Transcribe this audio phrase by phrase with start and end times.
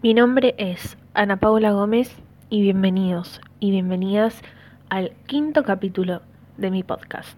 [0.00, 2.14] Mi nombre es Ana Paula Gómez
[2.50, 4.42] y bienvenidos y bienvenidas
[4.90, 6.22] al quinto capítulo
[6.56, 7.36] de mi podcast.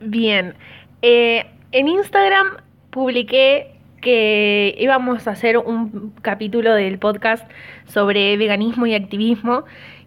[0.00, 0.54] Bien,
[1.02, 2.56] eh, en Instagram
[2.90, 7.48] publiqué que íbamos a hacer un capítulo del podcast
[7.86, 9.64] sobre veganismo y activismo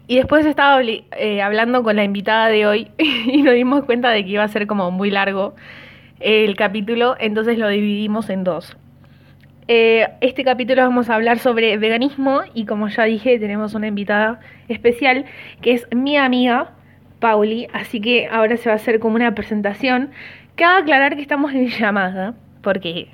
[0.10, 4.25] y después estaba eh, hablando con la invitada de hoy y nos dimos cuenta de
[4.25, 5.54] que iba a ser como muy largo
[6.20, 8.75] el capítulo, entonces lo dividimos en dos.
[9.68, 14.39] Eh, este capítulo vamos a hablar sobre veganismo y como ya dije tenemos una invitada
[14.68, 15.25] especial
[15.61, 16.71] que es mi amiga
[17.20, 20.10] Pauli, así que ahora se va a hacer como una presentación.
[20.56, 23.10] Cabe aclarar que estamos en llamada, porque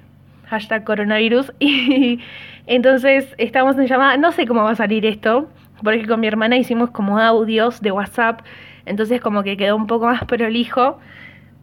[0.46, 1.52] hashtag coronavirus.
[1.60, 2.22] Y
[2.68, 4.16] entonces estamos en llamada.
[4.16, 5.50] No sé cómo va a salir esto,
[5.86, 8.42] porque con mi hermana hicimos como audios de WhatsApp.
[8.86, 11.00] Entonces como que quedó un poco más prolijo,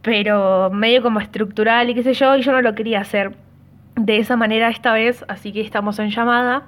[0.01, 2.35] pero medio como estructural y qué sé yo.
[2.35, 3.35] Y yo no lo quería hacer
[3.95, 6.63] de esa manera esta vez, así que estamos en llamada.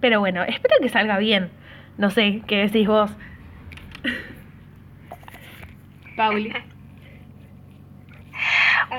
[0.00, 1.50] Pero bueno, espero que salga bien.
[1.98, 3.10] No sé, ¿qué decís vos?
[6.16, 6.52] Pauli.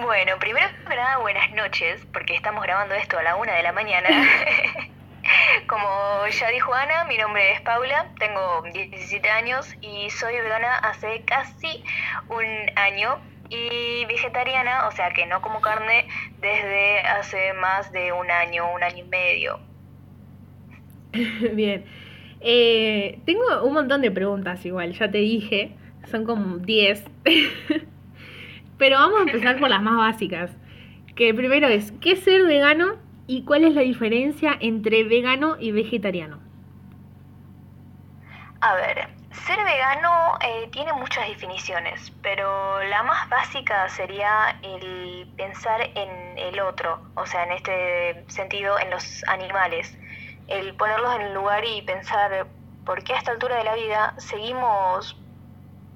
[0.02, 3.72] Bueno, primero que nada, buenas noches, porque estamos grabando esto a la una de la
[3.72, 4.10] mañana.
[5.68, 11.24] Como ya dijo Ana, mi nombre es Paula, tengo 17 años y soy vegana hace
[11.26, 11.84] casi
[12.30, 16.08] un año y vegetariana, o sea que no como carne
[16.42, 19.60] desde hace más de un año, un año y medio.
[21.54, 21.86] Bien.
[22.42, 25.76] Eh, tengo un montón de preguntas igual, ya te dije,
[26.10, 27.06] son como 10.
[28.78, 30.52] Pero vamos a empezar por las más básicas.
[31.16, 35.72] Que primero es, ¿qué es ser vegano y cuál es la diferencia entre vegano y
[35.72, 36.40] vegetariano?
[38.62, 39.10] A ver,
[39.46, 46.60] ser vegano eh, tiene muchas definiciones, pero la más básica sería el pensar en el
[46.60, 49.98] otro, o sea, en este sentido, en los animales.
[50.48, 52.48] El ponerlos en el lugar y pensar
[52.86, 55.18] por qué a esta altura de la vida seguimos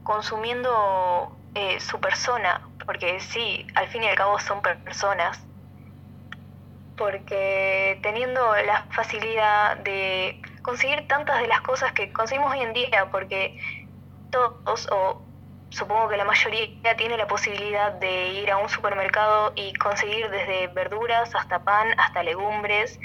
[0.04, 5.47] consumiendo eh, su persona, porque sí, al fin y al cabo son personas,
[6.98, 13.08] porque teniendo la facilidad de conseguir tantas de las cosas que conseguimos hoy en día,
[13.12, 13.58] porque
[14.32, 15.22] todos, o
[15.70, 20.68] supongo que la mayoría, tiene la posibilidad de ir a un supermercado y conseguir desde
[20.68, 23.00] verduras hasta pan, hasta legumbres,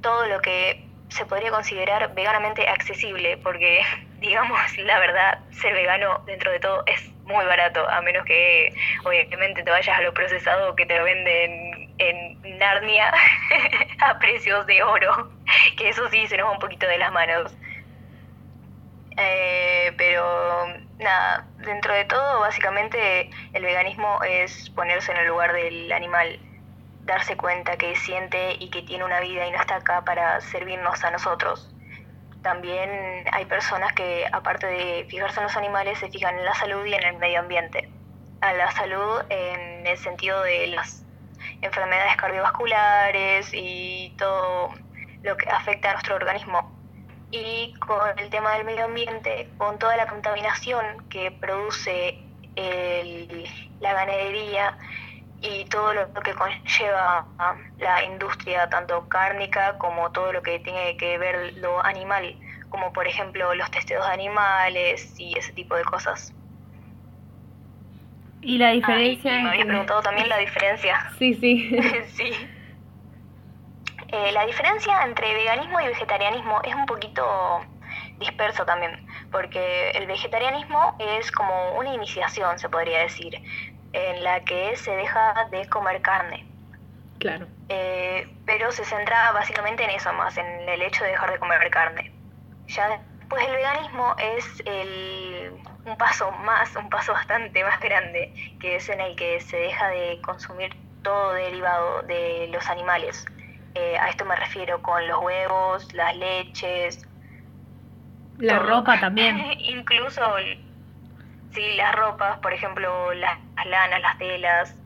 [0.00, 3.82] todo lo que se podría considerar veganamente accesible, porque
[4.20, 8.72] digamos la verdad, ser vegano dentro de todo es muy barato, a menos que
[9.04, 13.12] obviamente te vayas a lo procesado que te lo venden en Narnia
[14.00, 15.30] a precios de oro,
[15.76, 17.56] que eso sí se nos va un poquito de las manos.
[19.16, 20.66] Eh, pero
[20.98, 26.40] nada, dentro de todo, básicamente el veganismo es ponerse en el lugar del animal,
[27.02, 31.04] darse cuenta que siente y que tiene una vida y no está acá para servirnos
[31.04, 31.74] a nosotros
[32.44, 32.90] también
[33.32, 36.94] hay personas que, aparte de fijarse en los animales, se fijan en la salud y
[36.94, 37.88] en el medio ambiente.
[38.42, 41.03] A la salud en el sentido de las
[41.64, 44.70] enfermedades cardiovasculares y todo
[45.22, 46.70] lo que afecta a nuestro organismo.
[47.30, 52.20] Y con el tema del medio ambiente, con toda la contaminación que produce
[53.80, 54.78] la ganadería
[55.40, 57.26] y todo lo que conlleva
[57.78, 62.38] la industria, tanto cárnica como todo lo que tiene que ver lo animal,
[62.68, 66.32] como por ejemplo los testeos de animales y ese tipo de cosas.
[68.44, 69.32] ¿Y la diferencia?
[69.40, 71.10] me había preguntado también la diferencia.
[71.18, 71.76] Sí, sí.
[72.14, 72.30] sí.
[74.08, 77.24] Eh, la diferencia entre veganismo y vegetarianismo es un poquito
[78.18, 83.34] disperso también, porque el vegetarianismo es como una iniciación, se podría decir
[83.92, 86.46] en la que se deja de comer carne.
[87.18, 87.46] Claro.
[87.68, 91.70] Eh, pero se centra básicamente en eso más, en el hecho de dejar de comer
[91.70, 92.12] carne.
[92.68, 95.52] Ya después el veganismo es el,
[95.86, 99.88] un paso más, un paso bastante más grande, que es en el que se deja
[99.88, 103.24] de consumir todo derivado de los animales.
[103.74, 107.08] Eh, a esto me refiero con los huevos, las leches.
[108.38, 109.38] La ropa también.
[109.58, 110.20] Incluso
[111.52, 114.76] Sí, las ropas, por ejemplo, las, lanas, las telas.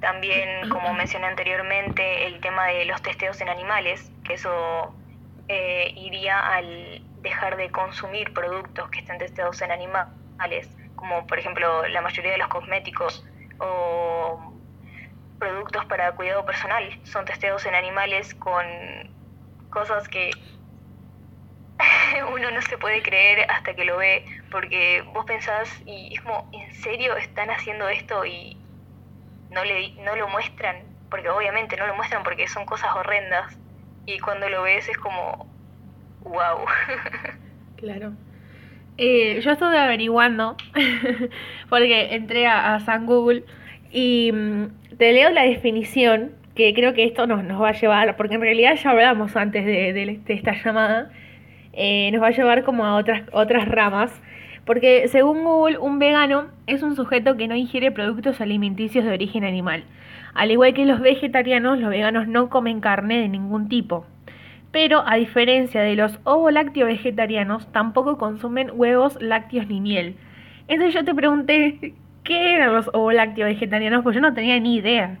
[0.00, 4.94] También, como mencioné anteriormente, el tema de los testeos en animales, que eso
[5.48, 11.88] eh, iría al dejar de consumir productos que estén testeados en animales, como por ejemplo
[11.88, 13.24] la mayoría de los cosméticos
[13.58, 14.52] o
[15.38, 18.64] productos para cuidado personal son testeados en animales con
[19.70, 20.30] cosas que
[22.32, 26.48] uno no se puede creer hasta que lo ve porque vos pensás y es como,
[26.52, 28.56] ¿en serio están haciendo esto y
[29.50, 30.76] no, le, no lo muestran?
[31.10, 33.58] Porque obviamente no lo muestran porque son cosas horrendas
[34.06, 35.53] y cuando lo ves es como,
[36.24, 36.64] wow.
[37.76, 38.14] Claro.
[38.96, 40.56] Eh, yo estuve averiguando,
[41.68, 43.44] porque entré a, San Google
[43.90, 48.16] y mm, te leo la definición, que creo que esto nos, nos va a llevar,
[48.16, 51.10] porque en realidad ya hablamos antes de, de, esta llamada,
[51.72, 54.22] eh, nos va a llevar como a otras, otras ramas.
[54.64, 59.44] Porque según Google, un vegano es un sujeto que no ingiere productos alimenticios de origen
[59.44, 59.84] animal.
[60.32, 64.06] Al igual que los vegetarianos, los veganos no comen carne de ningún tipo
[64.74, 70.18] pero a diferencia de los ovo-lácteo vegetarianos, tampoco consumen huevos, lácteos ni miel.
[70.66, 71.94] Entonces yo te pregunté,
[72.24, 74.02] ¿qué eran los ovo-lácteo vegetarianos?
[74.02, 75.16] Pues yo no tenía ni idea.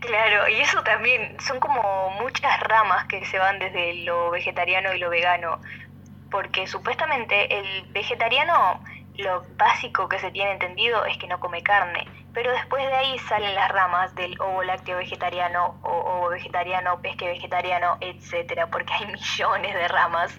[0.00, 4.98] Claro, y eso también son como muchas ramas que se van desde lo vegetariano y
[4.98, 5.60] lo vegano,
[6.30, 8.82] porque supuestamente el vegetariano
[9.16, 13.18] lo básico que se tiene entendido es que no come carne, pero después de ahí
[13.20, 19.06] salen las ramas del ovo lácteo vegetariano o ovo vegetariano, pesque vegetariano, etcétera, porque hay
[19.12, 20.38] millones de ramas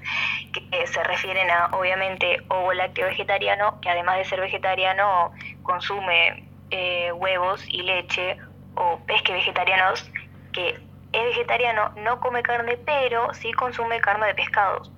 [0.53, 5.31] que se refieren a, obviamente, ovo lácteo vegetariano, que además de ser vegetariano
[5.63, 8.37] consume eh, huevos y leche,
[8.75, 10.09] o pesque vegetarianos,
[10.53, 10.79] que
[11.11, 14.91] es vegetariano, no come carne, pero sí consume carne de pescados.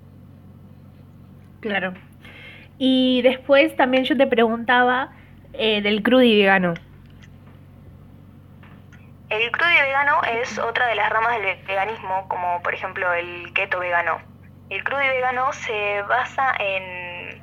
[1.62, 1.94] Claro.
[2.78, 5.12] Y después también yo te preguntaba
[5.54, 6.74] eh, del crudi vegano.
[9.30, 13.80] El crudi vegano es otra de las ramas del veganismo, como por ejemplo el keto
[13.80, 14.22] vegano.
[14.70, 17.42] El crudi vegano se basa en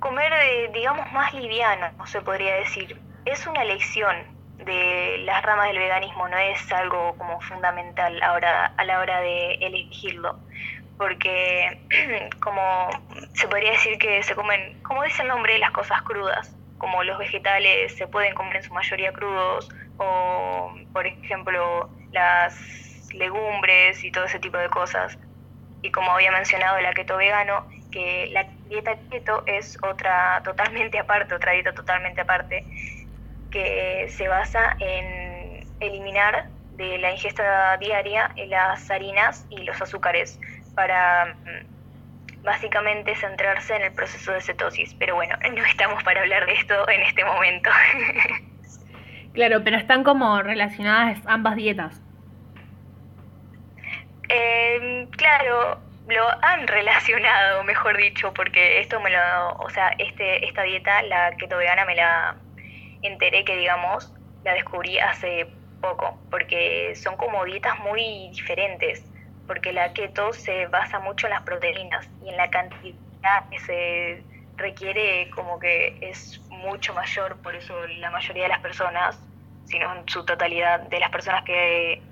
[0.00, 0.32] comer,
[0.72, 3.00] digamos, más liviano, se podría decir.
[3.24, 4.16] Es una elección
[4.58, 9.54] de las ramas del veganismo, no es algo como fundamental ahora, a la hora de
[9.54, 10.38] elegirlo
[10.96, 11.80] porque
[12.40, 12.88] como
[13.34, 17.18] se podría decir que se comen, como dice el nombre, las cosas crudas, como los
[17.18, 22.54] vegetales se pueden comer en su mayoría crudos, o por ejemplo las
[23.12, 25.18] legumbres y todo ese tipo de cosas.
[25.82, 31.34] Y como había mencionado la keto vegano, que la dieta keto es otra totalmente aparte,
[31.34, 32.66] otra dieta totalmente aparte,
[33.50, 40.40] que se basa en eliminar de la ingesta diaria las harinas y los azúcares
[40.74, 41.73] para mm,
[42.44, 44.94] básicamente centrarse en el proceso de cetosis.
[44.94, 47.70] Pero bueno, no estamos para hablar de esto en este momento.
[49.32, 52.00] claro, pero están como relacionadas ambas dietas.
[54.28, 60.62] Eh, claro, lo han relacionado, mejor dicho, porque esto me lo, o sea, este, esta
[60.62, 62.36] dieta, la keto vegana, me la
[63.02, 64.12] enteré que, digamos,
[64.44, 65.46] la descubrí hace
[65.80, 69.04] poco, porque son como dietas muy diferentes
[69.46, 74.22] porque la keto se basa mucho en las proteínas y en la cantidad que se
[74.56, 79.18] requiere como que es mucho mayor, por eso la mayoría de las personas,
[79.66, 82.02] sino en su totalidad de las personas que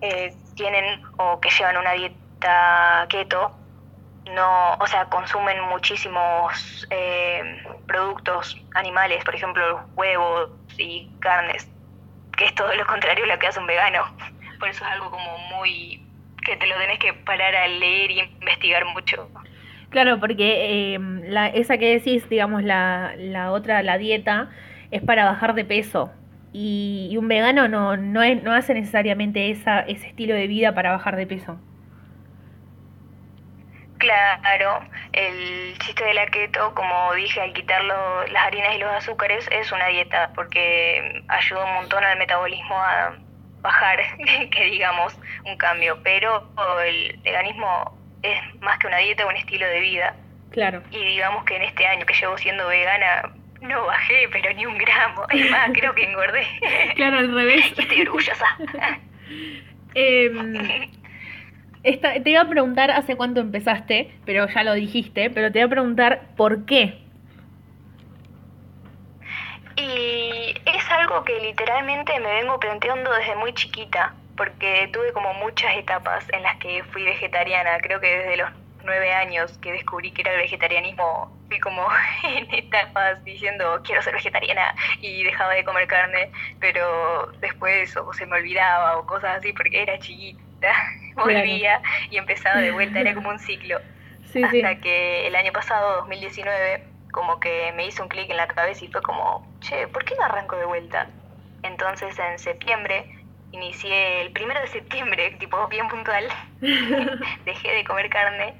[0.00, 3.58] eh, tienen o que llevan una dieta keto,
[4.32, 11.68] no, o sea, consumen muchísimos eh, productos animales, por ejemplo, huevos y carnes,
[12.36, 14.04] que es todo lo contrario a lo que hace un vegano.
[14.58, 16.03] Por eso es algo como muy
[16.44, 19.28] que te lo tenés que parar a leer y investigar mucho.
[19.90, 20.98] Claro, porque eh,
[21.28, 24.50] la, esa que decís, digamos, la, la otra, la dieta,
[24.90, 26.10] es para bajar de peso.
[26.52, 30.92] Y, un vegano no, no, es, no hace necesariamente esa, ese estilo de vida para
[30.92, 31.58] bajar de peso.
[33.98, 34.80] Claro,
[35.12, 39.72] el chiste de la keto, como dije, al quitar las harinas y los azúcares, es
[39.72, 43.16] una dieta porque ayuda un montón al metabolismo a
[43.64, 43.98] bajar,
[44.50, 46.46] que digamos, un cambio, pero
[46.84, 50.14] el veganismo es más que una dieta, un estilo de vida.
[50.50, 50.82] Claro.
[50.92, 54.78] Y digamos que en este año que llevo siendo vegana, no bajé, pero ni un
[54.78, 55.26] gramo.
[55.30, 56.46] Es más, creo que engordé.
[56.94, 57.74] Claro, al revés.
[57.76, 58.46] Estoy orgullosa.
[59.94, 60.30] eh,
[61.82, 65.70] te iba a preguntar hace cuánto empezaste, pero ya lo dijiste, pero te iba a
[65.70, 67.03] preguntar por qué.
[69.76, 75.76] Y es algo que literalmente me vengo planteando desde muy chiquita, porque tuve como muchas
[75.76, 77.78] etapas en las que fui vegetariana.
[77.80, 78.50] Creo que desde los
[78.84, 81.86] nueve años que descubrí que era el vegetarianismo, fui como
[82.24, 88.26] en etapas diciendo quiero ser vegetariana y dejaba de comer carne, pero después o se
[88.26, 90.72] me olvidaba o cosas así porque era chiquita,
[91.16, 93.80] volvía y empezaba de vuelta, era como un ciclo.
[94.44, 98.84] Hasta que el año pasado, 2019, como que me hizo un clic en la cabeza
[98.84, 101.08] y fue como, che, ¿por qué no arranco de vuelta?
[101.62, 103.08] Entonces en septiembre
[103.52, 106.26] inicié el primero de septiembre, tipo bien puntual,
[107.46, 108.56] dejé de comer carne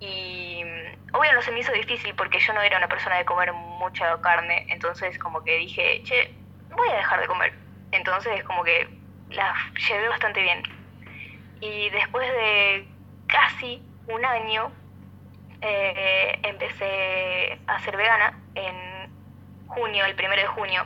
[0.00, 0.64] Y
[1.12, 4.20] obvio no se me hizo difícil porque yo no era una persona de comer mucha
[4.20, 6.34] carne, entonces como que dije, che,
[6.76, 7.52] voy a dejar de comer.
[7.92, 8.88] Entonces como que
[9.28, 9.54] la
[9.88, 10.60] llevé bastante bien.
[11.60, 12.88] Y después de
[13.28, 14.72] casi un año
[15.62, 19.10] eh, empecé a ser vegana en
[19.66, 20.84] junio, el primero de junio.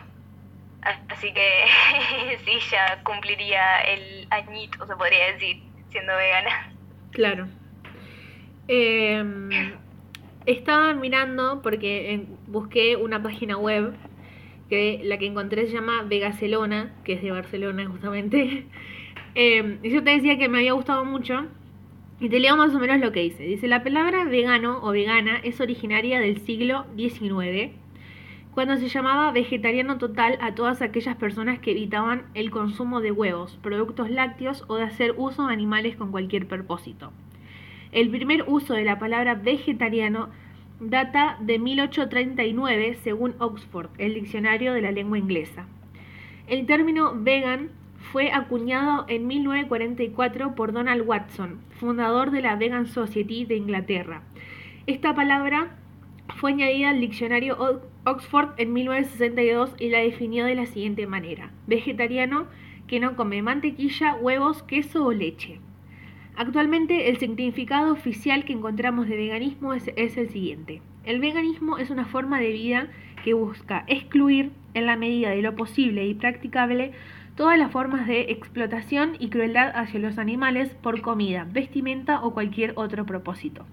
[1.08, 1.64] Así que
[2.44, 6.72] sí, ya cumpliría el añito, se podría decir, siendo vegana.
[7.12, 7.48] Claro.
[8.68, 9.50] Em,
[10.46, 13.94] estaba mirando porque busqué una página web
[14.68, 18.66] que la que encontré se llama Vegacelona, que es de Barcelona justamente.
[19.36, 21.48] Eh, yo te decía que me había gustado mucho.
[22.20, 23.42] Y te leo más o menos lo que dice.
[23.42, 27.72] Dice, la palabra vegano o vegana es originaria del siglo XIX,
[28.52, 33.58] cuando se llamaba vegetariano total a todas aquellas personas que evitaban el consumo de huevos,
[33.62, 37.12] productos lácteos o de hacer uso de animales con cualquier propósito.
[37.90, 40.28] El primer uso de la palabra vegetariano
[40.78, 45.66] data de 1839 según Oxford, el diccionario de la lengua inglesa.
[46.46, 47.70] El término vegan
[48.12, 54.22] fue acuñado en 1944 por Donald Watson, fundador de la Vegan Society de Inglaterra.
[54.86, 55.76] Esta palabra
[56.36, 57.56] fue añadida al diccionario
[58.04, 62.46] Oxford en 1962 y la definió de la siguiente manera: vegetariano
[62.86, 65.60] que no come mantequilla, huevos, queso o leche.
[66.36, 70.82] Actualmente el significado oficial que encontramos de veganismo es, es, el siguiente.
[71.04, 72.88] El veganismo es una forma de vida
[73.24, 76.92] que busca excluir, en la medida de lo posible y practicable,
[77.36, 82.72] todas las formas de explotación y crueldad hacia los animales por comida, vestimenta o cualquier
[82.76, 83.66] otro propósito.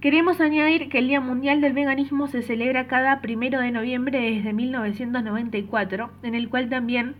[0.00, 4.52] Queremos añadir que el Día Mundial del Veganismo se celebra cada primero de noviembre desde
[4.52, 7.14] 1994, en el cual también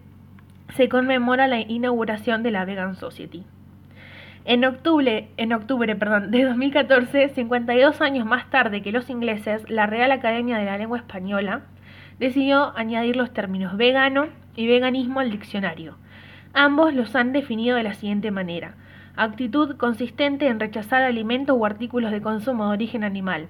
[0.76, 3.44] se conmemora la inauguración de la Vegan Society.
[4.44, 9.86] En octubre, en octubre perdón, de 2014, 52 años más tarde que los ingleses, la
[9.86, 11.62] Real Academia de la Lengua Española
[12.20, 15.96] decidió añadir los términos vegano y veganismo al diccionario.
[16.52, 18.74] Ambos los han definido de la siguiente manera.
[19.14, 23.48] Actitud consistente en rechazar alimentos o artículos de consumo de origen animal.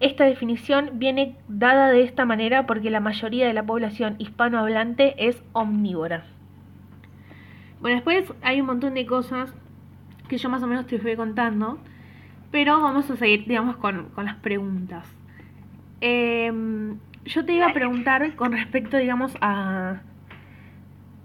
[0.00, 5.42] Esta definición viene dada de esta manera porque la mayoría de la población hispanohablante es
[5.52, 6.24] omnívora.
[7.80, 9.54] Bueno, después hay un montón de cosas
[10.28, 11.78] que yo más o menos te fui contando,
[12.50, 15.06] pero vamos a seguir, digamos, con, las preguntas.
[16.00, 20.00] Em, yo te iba a preguntar con respecto, digamos, a,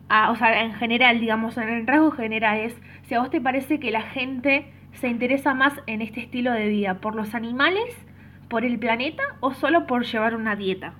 [0.09, 4.01] o sea, en general, digamos, en rasgos generales, si a vos te parece que la
[4.01, 7.95] gente se interesa más en este estilo de vida por los animales,
[8.49, 10.93] por el planeta o solo por llevar una dieta.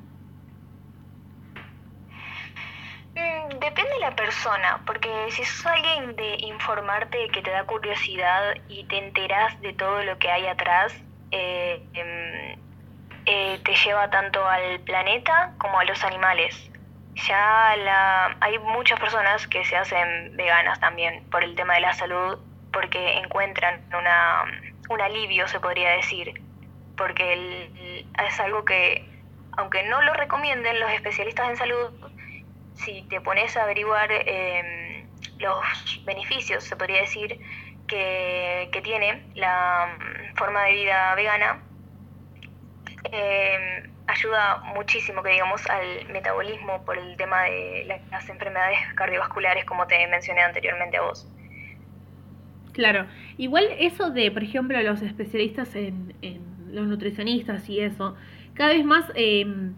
[3.16, 8.56] Mm, depende de la persona, porque si sos alguien de informarte que te da curiosidad
[8.70, 10.94] y te enteras de todo lo que hay atrás,
[11.32, 12.60] eh, em,
[13.26, 16.70] eh, te lleva tanto al planeta como a los animales
[17.28, 21.94] ya la, hay muchas personas que se hacen veganas también por el tema de la
[21.94, 22.40] salud,
[22.72, 24.44] porque encuentran una,
[24.90, 26.34] un alivio, se podría decir,
[26.98, 29.08] porque es algo que,
[29.58, 31.92] aunque no lo recomienden los especialistas en salud,
[32.76, 35.08] si te pones a averiguar em,
[35.40, 37.40] los beneficios, se podría decir,
[37.88, 41.60] que, que tiene la mm, forma de vida vegana,
[43.12, 49.86] eh, ayuda muchísimo, que digamos, al metabolismo por el tema de las enfermedades cardiovasculares, como
[49.88, 51.28] te mencioné anteriormente a vos.
[52.74, 53.06] Claro,
[53.38, 56.14] igual eso de, por ejemplo, los especialistas en,
[56.72, 58.16] los nutricionistas y eso,
[58.54, 59.74] cada vez más, em,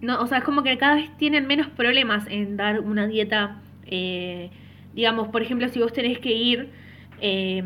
[0.00, 3.60] no, o sea, es como que cada vez tienen menos problemas en dar una dieta,
[3.86, 4.50] eh,
[4.92, 6.72] digamos, por ejemplo, si vos tenés que ir...
[7.20, 7.62] Eh,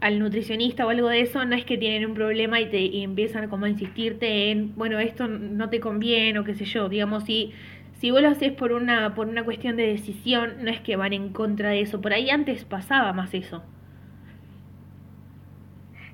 [0.00, 3.48] al nutricionista o algo de eso, no es que tienen un problema y te empiezan
[3.48, 7.52] como a insistirte en, bueno, esto no te conviene o qué sé yo, digamos, si,
[8.00, 11.12] si vos lo haces por una, por una cuestión de decisión, no es que van
[11.12, 13.62] en contra de eso, por ahí antes pasaba más eso.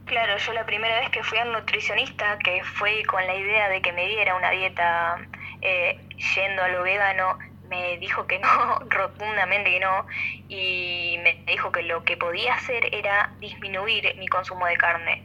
[0.06, 3.80] Claro, yo la primera vez que fui al nutricionista, que fue con la idea de
[3.80, 5.16] que me diera una dieta
[5.62, 5.98] eh,
[6.34, 10.06] yendo a lo vegano, me dijo que no, rotundamente que no,
[10.48, 15.22] y me dijo que lo que podía hacer era disminuir mi consumo de carne.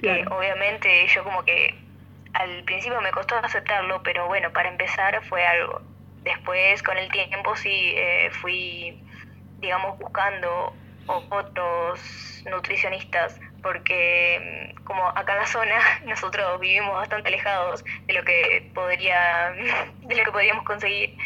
[0.00, 1.76] Que obviamente yo como que
[2.32, 5.80] al principio me costó aceptarlo, pero bueno, para empezar fue algo.
[6.24, 9.00] Después con el tiempo sí eh, fui,
[9.60, 10.74] digamos, buscando
[11.06, 18.24] otros nutricionistas porque mm, como acá en la zona nosotros vivimos bastante alejados de lo
[18.24, 19.52] que podría
[20.00, 21.16] de lo que podríamos conseguir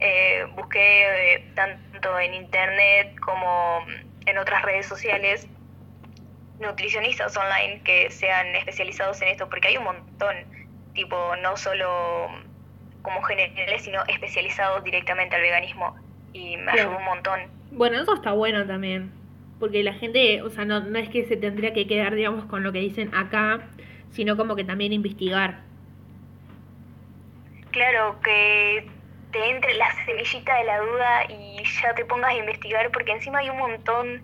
[0.00, 3.84] eh, busqué eh, tanto en internet como
[4.26, 5.48] en otras redes sociales
[6.60, 10.36] nutricionistas online que sean especializados en esto, porque hay un montón,
[10.94, 12.28] tipo, no solo
[13.02, 15.96] como generales, sino especializados directamente al veganismo.
[16.32, 17.40] Y me ayudó un montón.
[17.70, 19.12] Bueno, eso está bueno también.
[19.58, 22.62] Porque la gente, o sea, no, no es que se tendría que quedar, digamos, con
[22.62, 23.60] lo que dicen acá,
[24.10, 25.60] sino como que también investigar.
[27.70, 28.86] Claro, que
[29.36, 33.38] te entre la semillita de la duda y ya te pongas a investigar, porque encima
[33.38, 34.22] hay un montón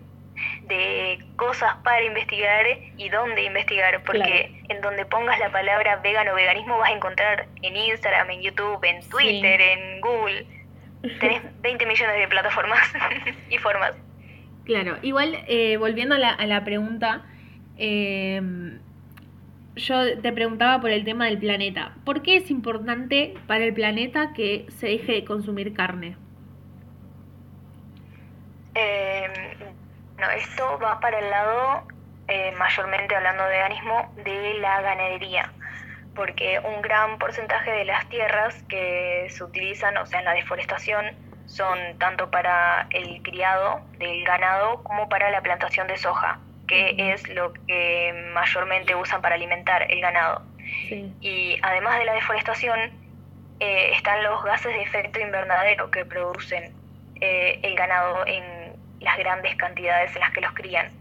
[0.67, 2.65] de cosas para investigar
[2.97, 7.47] y dónde investigar, porque en donde pongas la palabra vegano o veganismo vas a encontrar
[7.61, 10.47] en Instagram, en YouTube, en Twitter, en Google.
[11.19, 12.79] Tenés 20 millones de plataformas
[13.49, 13.93] y formas.
[14.65, 17.25] Claro, igual eh, volviendo a la, a la pregunta,
[17.77, 18.41] eh,
[19.75, 21.93] yo te preguntaba por el tema del planeta.
[22.05, 26.15] ¿Por qué es importante para el planeta que se deje de consumir carne?
[28.75, 29.57] Eh,
[30.17, 31.83] no, esto va para el lado,
[32.27, 35.51] eh, mayormente hablando de veganismo, de la ganadería,
[36.15, 41.05] porque un gran porcentaje de las tierras que se utilizan, o sea, en la deforestación,
[41.45, 47.27] son tanto para el criado del ganado como para la plantación de soja, que es
[47.29, 50.43] lo que mayormente usan para alimentar el ganado.
[51.21, 52.79] Y además de la deforestación,
[53.59, 56.73] eh, están los gases de efecto invernadero que producen
[57.21, 60.91] eh, el ganado en las grandes cantidades en las que los crían.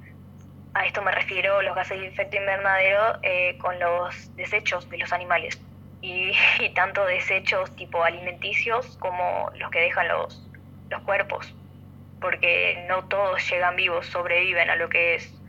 [0.74, 5.12] A esto me refiero los gases de efecto invernadero eh, con los desechos de los
[5.12, 5.60] animales.
[6.00, 6.32] Y,
[6.74, 10.48] tanto desechos tipo alimenticios como los que dejan los,
[10.90, 11.54] los cuerpos.
[12.20, 15.41] Porque no todos llegan vivos, sobreviven a lo que es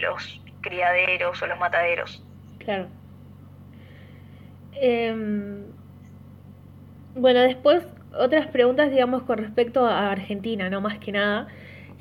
[0.00, 2.22] los criaderos o los mataderos.
[2.58, 2.88] Claro.
[4.72, 5.64] Em,
[7.14, 11.48] bueno, después otras preguntas, digamos, con respecto a Argentina, no más que nada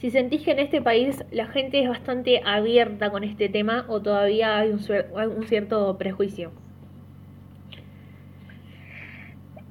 [0.04, 4.02] si sentís que en este país la gente es bastante abierta con este tema o
[4.02, 6.52] todavía hay un, cierto prejuicio.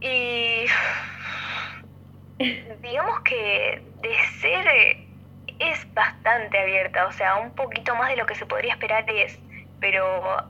[0.00, 0.64] Y
[2.82, 5.06] digamos que de ser eh,
[5.70, 9.38] es bastante abierta, o sea, un poquito más de lo que se podría esperar es,
[9.80, 10.46] pero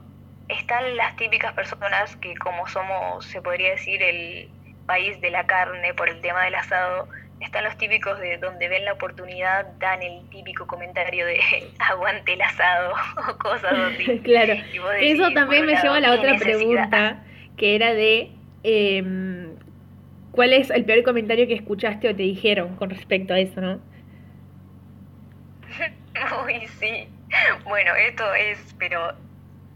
[0.48, 4.48] están las típicas personas que como somos, se podría decir, el
[4.87, 7.09] país de la carne por el tema del asado,
[7.40, 11.40] están los típicos de donde ven la oportunidad, dan el típico comentario de
[11.79, 12.94] aguante el asado
[13.29, 14.18] o cosas así.
[14.25, 14.55] claro,
[15.01, 17.22] eso también me lleva a la otra pregunta,
[17.57, 18.31] que era de
[18.62, 19.57] em,
[20.31, 23.81] cuál es el peor comentario que escuchaste o te dijeron con respecto a eso, ¿no?
[26.46, 27.08] Uy, sí.
[27.64, 29.14] Bueno, esto es, pero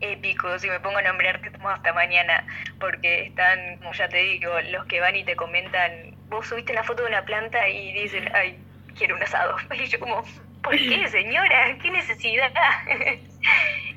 [0.00, 2.44] épico, si me pongo a nombrarte hasta mañana,
[2.78, 6.84] porque están, como ya te digo, los que van y te comentan vos subiste la
[6.84, 8.58] foto de una planta y dicen, ay,
[8.96, 9.56] quiero un asado.
[9.74, 10.22] Y yo como,
[10.62, 11.78] ¿por qué, señora?
[11.80, 12.52] ¿Qué necesidad?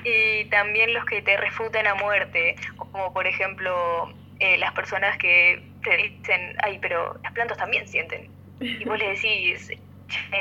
[0.03, 5.61] y también los que te refutan a muerte, como por ejemplo eh, las personas que
[5.83, 8.29] te dicen, ay, pero las plantas también sienten.
[8.61, 9.71] Y vos le decís,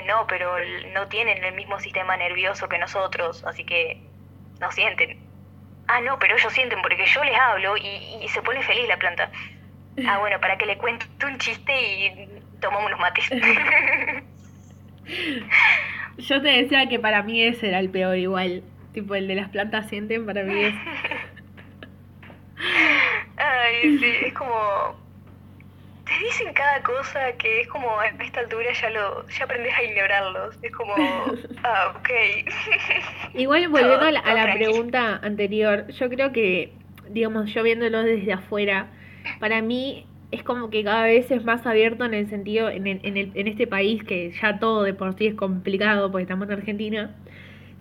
[0.07, 0.53] no, pero
[0.95, 4.01] no tienen el mismo sistema nervioso que nosotros, así que
[4.61, 5.19] no sienten.
[5.87, 8.99] Ah, no, pero ellos sienten porque yo les hablo y, y se pone feliz la
[8.99, 9.31] planta.
[10.07, 12.29] Ah, bueno, para que le cuente un chiste y
[12.61, 13.29] tomamos unos mates.
[16.19, 18.63] Yo te decía que para mí ese era el peor igual.
[18.93, 20.75] Tipo, el de las plantas sienten para mí es...
[23.37, 25.08] Ay, sí, es como...
[26.09, 29.83] Te dicen cada cosa que es como a esta altura ya lo ya aprendes a
[29.83, 30.59] ignorarlos.
[30.63, 30.95] Es como,
[31.65, 32.11] ah, ok.
[33.35, 36.73] Igual volviendo a la pregunta anterior, yo creo que,
[37.11, 38.89] digamos, yo viéndolo desde afuera,
[39.39, 43.17] para mí es como que cada vez es más abierto en el sentido, en, en,
[43.17, 46.55] el, en este país que ya todo de por sí es complicado porque estamos en
[46.55, 47.15] Argentina,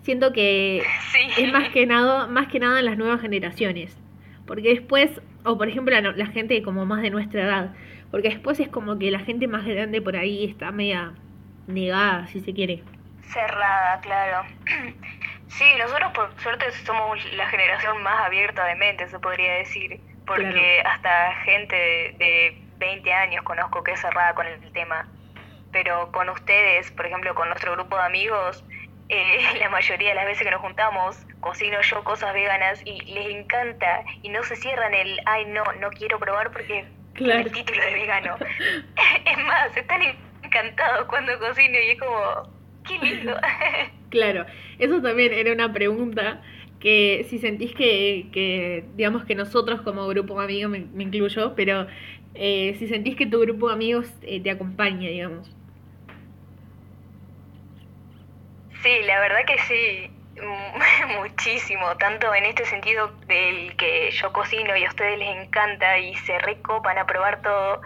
[0.02, 0.82] siento que
[1.38, 3.96] es más que nada, más que nada en las nuevas generaciones.
[4.46, 5.10] Porque después,
[5.44, 7.74] o por ejemplo la, la, gente como más de nuestra edad,
[8.10, 11.12] porque después es como que la gente más grande por ahí está media
[11.66, 12.82] negada, si se quiere.
[13.22, 14.48] Cerrada, claro.
[15.48, 20.82] Sí, nosotros por suerte somos la generación más abierta de mente, se podría decir porque
[20.84, 21.74] hasta gente
[22.18, 25.08] de, 20 años conozco que es cerrada con el tema.
[25.72, 28.64] Pero con ustedes, por ejemplo, con nuestro grupo de amigos,
[29.08, 33.34] eh, la mayoría de las veces que nos juntamos, cocino yo cosas veganas y les
[33.34, 36.86] encanta y no se cierran el, ay, no, no quiero probar porque
[37.20, 38.36] el título de vegano.
[39.24, 40.00] es más, están
[40.42, 42.52] encantados cuando cocino y es como,
[42.86, 43.34] qué lindo.
[44.10, 44.46] claro,
[44.78, 46.42] eso también era una pregunta
[46.80, 51.86] que si sentís que, que, digamos que nosotros como grupo de amigos, me, incluyo, pero
[52.34, 55.50] eh, si sentís que tu grupo de amigos eh, te acompaña, digamos.
[58.82, 60.17] Sí, la verdad que sí.
[61.20, 66.14] Muchísimo, tanto en este sentido del que yo cocino y a ustedes les encanta y
[66.16, 67.80] se recopan a probar todo,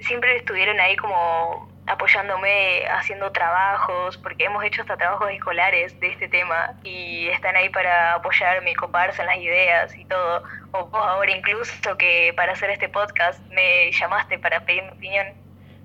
[0.00, 6.28] siempre estuvieron ahí como apoyándome, haciendo trabajos, porque hemos hecho hasta trabajos escolares de este
[6.28, 10.44] tema y están ahí para apoyarme y coparse en las ideas y todo.
[10.72, 15.26] O vos ahora incluso que para hacer este podcast me llamaste para pedir mi opinión.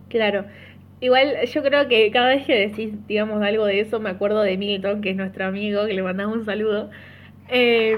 [0.09, 0.45] Claro.
[1.01, 4.57] Igual yo creo que cada vez que decís, digamos, algo de eso, me acuerdo de
[4.57, 6.89] Milton, que es nuestro amigo, que le mandamos un saludo.
[7.47, 7.95] Eh,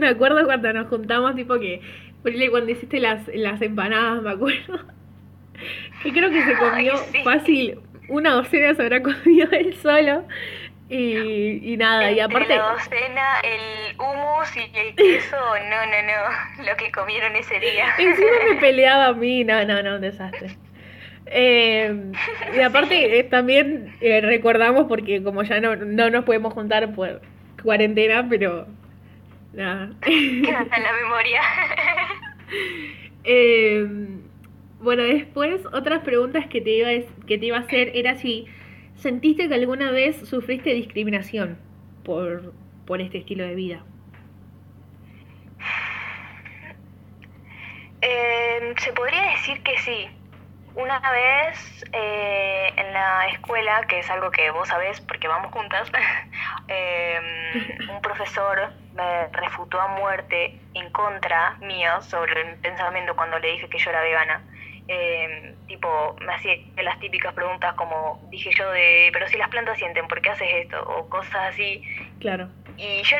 [0.00, 1.80] me acuerdo cuando nos juntamos, tipo que,
[2.50, 4.80] cuando hiciste las, las empanadas, me acuerdo.
[6.02, 10.24] Que creo que se comió fácil, una docena se habrá comido él solo.
[10.88, 12.56] Y, y nada, y aparte...
[12.56, 17.94] La docena, el hummus y el queso, no, no, no, lo que comieron ese día.
[17.96, 20.56] Encima me peleaba a mí, no, no, no, un desastre.
[21.30, 22.12] Eh,
[22.56, 27.22] y aparte eh, también eh, recordamos, porque como ya no, no nos podemos juntar por
[27.62, 28.66] cuarentena, pero
[29.52, 29.92] nada.
[30.00, 31.40] Queda en la memoria.
[34.80, 38.46] bueno, después otras preguntas que te, iba a, que te iba a hacer era si
[38.96, 41.58] sentiste que alguna vez sufriste discriminación
[42.02, 42.52] por,
[42.86, 43.84] por este estilo de vida.
[48.78, 50.19] Se podría decir que sí.
[50.80, 55.90] Una vez eh, en la escuela, que es algo que vos sabés porque vamos juntas,
[56.68, 63.52] em, un profesor me refutó a muerte en contra mío sobre el pensamiento cuando le
[63.52, 64.42] dije que yo era vegana.
[64.88, 69.78] Eh, tipo, me hacía las típicas preguntas como dije yo de, pero si las plantas
[69.78, 70.82] sienten, ¿por qué haces esto?
[70.82, 71.82] O cosas así.
[72.20, 72.48] Claro.
[72.76, 73.16] Y yo,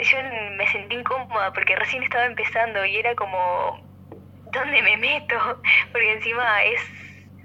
[0.00, 0.18] yo
[0.56, 3.78] me sentí incómoda porque recién estaba empezando y era como,
[4.52, 5.36] ¿dónde me meto?
[5.92, 6.80] Porque encima es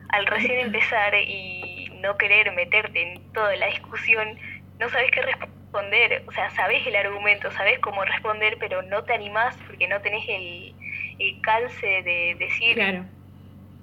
[0.10, 4.38] al recién empezar y no querer meterte en toda la discusión,
[4.80, 6.24] no sabes qué responder.
[6.28, 10.24] O sea, sabes el argumento, sabes cómo responder, pero no te animás porque no tenés
[10.28, 10.76] el,
[11.20, 12.76] el calce de decir...
[12.76, 13.06] Claro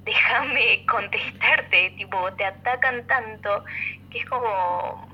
[0.04, 3.64] déjame contestarte, tipo, te atacan tanto
[4.10, 5.08] que es como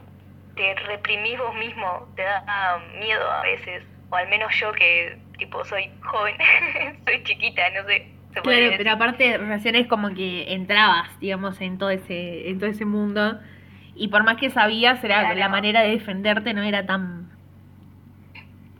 [0.56, 5.64] te reprimís vos mismo, te da miedo a veces, o al menos yo que tipo
[5.64, 6.36] soy joven,
[7.06, 8.19] soy chiquita, no sé.
[8.32, 12.84] Claro, pero aparte recién es como que entrabas, digamos, en todo ese, en todo ese
[12.84, 13.40] mundo
[13.94, 17.30] y por más que sabías, era la manera de defenderte no era tan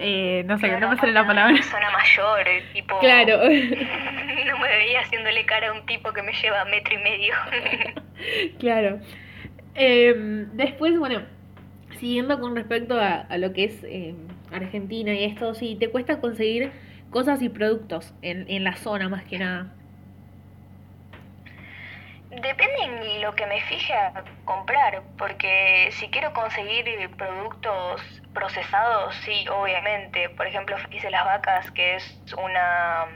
[0.03, 1.55] eh, no sé, no me sale la palabra.
[1.55, 2.99] Persona mayor, tipo.
[3.01, 3.37] Claro.
[3.45, 7.35] no me veía haciéndole cara a un tipo que me lleva metro y medio.
[8.59, 9.01] claro.
[9.75, 11.21] Eh, después, bueno,
[11.99, 14.15] siguiendo con respecto a, lo que es eh,
[14.51, 16.73] Argentina y esto, sí, te cuesta conseguir
[17.11, 19.67] cosas y productos en, en la zona más que nada.
[22.31, 26.85] Depende en lo que me fije a comprar, porque si quiero conseguir
[27.17, 28.01] productos
[28.33, 30.29] procesados, sí, obviamente.
[30.31, 33.07] Por ejemplo, Felices las Vacas, que es una,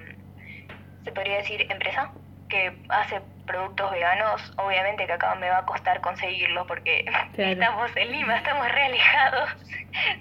[1.05, 2.11] se podría decir, empresa
[2.49, 7.05] que hace productos veganos, obviamente que acá me va a costar conseguirlo porque
[7.37, 9.51] estamos en Lima, estamos re alejados.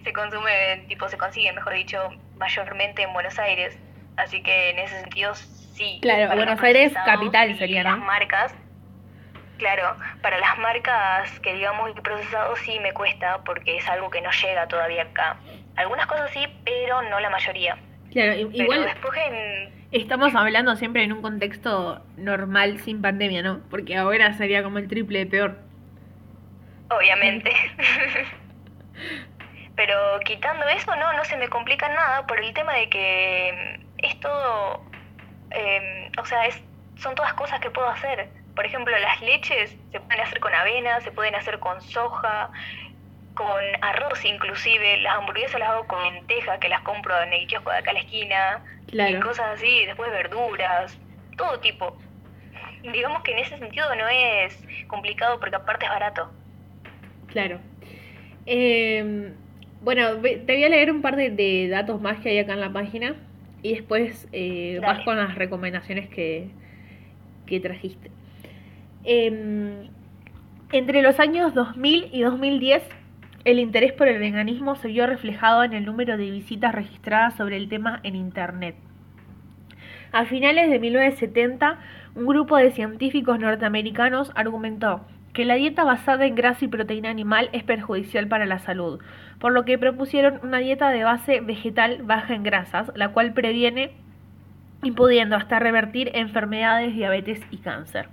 [0.04, 3.78] se consume, tipo, se consigue, mejor dicho, mayormente en Buenos Aires.
[4.18, 6.00] Así que en ese sentido, sí.
[6.02, 7.92] Claro, Buenos Aires capital sería, ¿no?
[7.92, 8.56] Las marcas
[9.58, 14.30] Claro, para las marcas que digamos procesados sí me cuesta porque es algo que no
[14.32, 15.38] llega todavía acá.
[15.76, 17.78] Algunas cosas sí, pero no la mayoría.
[18.12, 19.18] Claro, igual después
[19.94, 23.62] estamos hablando siempre en un contexto normal sin pandemia, ¿no?
[23.70, 25.58] Porque ahora sería como el triple de peor.
[26.90, 27.52] Obviamente.
[29.76, 34.20] pero quitando eso, no, no se me complica nada por el tema de que es
[34.20, 34.84] todo,
[35.52, 36.62] eh, o sea, es,
[36.98, 41.02] son todas cosas que puedo hacer por ejemplo, las leches se pueden hacer con avena,
[41.02, 42.52] se pueden hacer con soja,
[43.34, 44.98] con arroz inclusive.
[45.02, 47.94] Las hamburguesas las hago con lentejas, que las compro en el kiosco de acá a
[47.94, 48.64] la esquina.
[48.92, 50.98] Y cosas así, después verduras,
[51.38, 51.98] todo tipo.
[52.84, 56.32] Digamos que en ese sentido no es complicado porque aparte es barato.
[57.28, 57.60] Claro.
[58.46, 59.34] Em,
[59.82, 62.72] bueno, te voy a leer un par de, datos más que hay acá en la
[62.72, 63.16] página
[63.62, 66.50] y después eh, vas con las recomendaciones que,
[67.46, 68.12] que trajiste.
[69.06, 69.90] Em,
[70.72, 72.84] entre los años 2000 y 2010,
[73.46, 77.58] el interés por el veganismo se vio reflejado en el número de visitas registradas sobre
[77.58, 78.76] el tema en Internet.
[80.14, 81.80] A finales de 1970,
[82.16, 85.02] un grupo de científicos norteamericanos argumentó
[85.34, 89.02] que la dieta basada en grasa y proteína animal es perjudicial para la salud,
[89.40, 93.92] por lo que propusieron una dieta de base vegetal baja en grasas, la cual previene,
[94.84, 98.08] impudiendo hasta revertir enfermedades, diabetes y cáncer.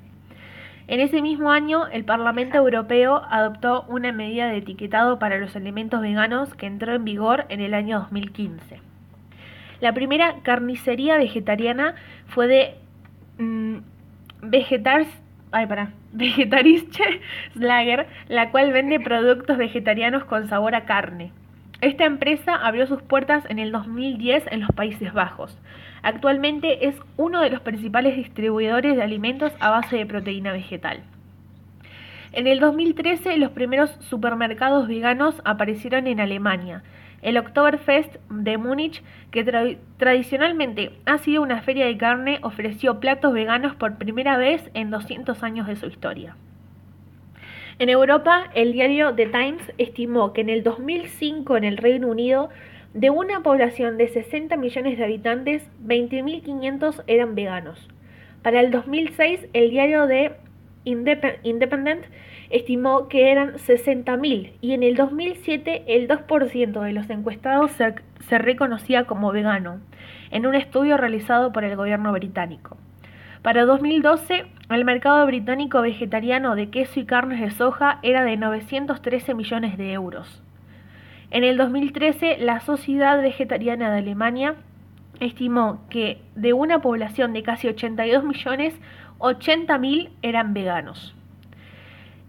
[0.91, 6.01] En ese mismo año, el Parlamento Europeo adoptó una medida de etiquetado para los alimentos
[6.01, 8.81] veganos que entró en vigor en el año 2015.
[9.81, 11.95] La primera carnicería vegetariana
[12.27, 12.75] fue de
[13.39, 13.77] mmm,
[14.43, 15.07] Vegetars,
[15.53, 17.21] ay, para, Vegetarische
[17.53, 21.31] Slager, la cual vende productos vegetarianos con sabor a carne.
[21.83, 25.57] Esta empresa abrió sus puertas en el 2010 en los Países Bajos.
[26.03, 31.03] Actualmente es uno de los principales distribuidores de alimentos a base de proteína vegetal.
[32.33, 36.83] En el 2013 los primeros supermercados veganos aparecieron en Alemania.
[37.23, 39.45] El Oktoberfest de Múnich, que
[39.99, 45.43] tradicionalmente ha sido una feria de carne, ofreció platos veganos por primera vez en 200
[45.43, 46.37] años de su historia.
[47.79, 52.51] En Europa, el diario The Times estimó que en el 2005 en el Reino Unido,
[52.95, 57.89] de una población de 60 millones de habitantes, 20.500 eran veganos.
[58.43, 60.33] Para el 2006, el diario The
[60.85, 62.05] Independent
[62.49, 67.95] estimó que eran 60.000 y en el 2007 el 2% de los encuestados se,
[68.29, 69.81] se reconocía como vegano,
[70.31, 72.77] en un estudio realizado por el gobierno británico.
[73.43, 79.35] Para 2012, el mercado británico vegetariano de queso y carnes de soja era de 913
[79.35, 80.43] millones de euros.
[81.31, 84.57] En el 2013, la Sociedad Vegetariana de Alemania
[85.21, 88.81] estimó que de una población de casi 82 millones,
[89.19, 91.15] 80.000 eran veganos.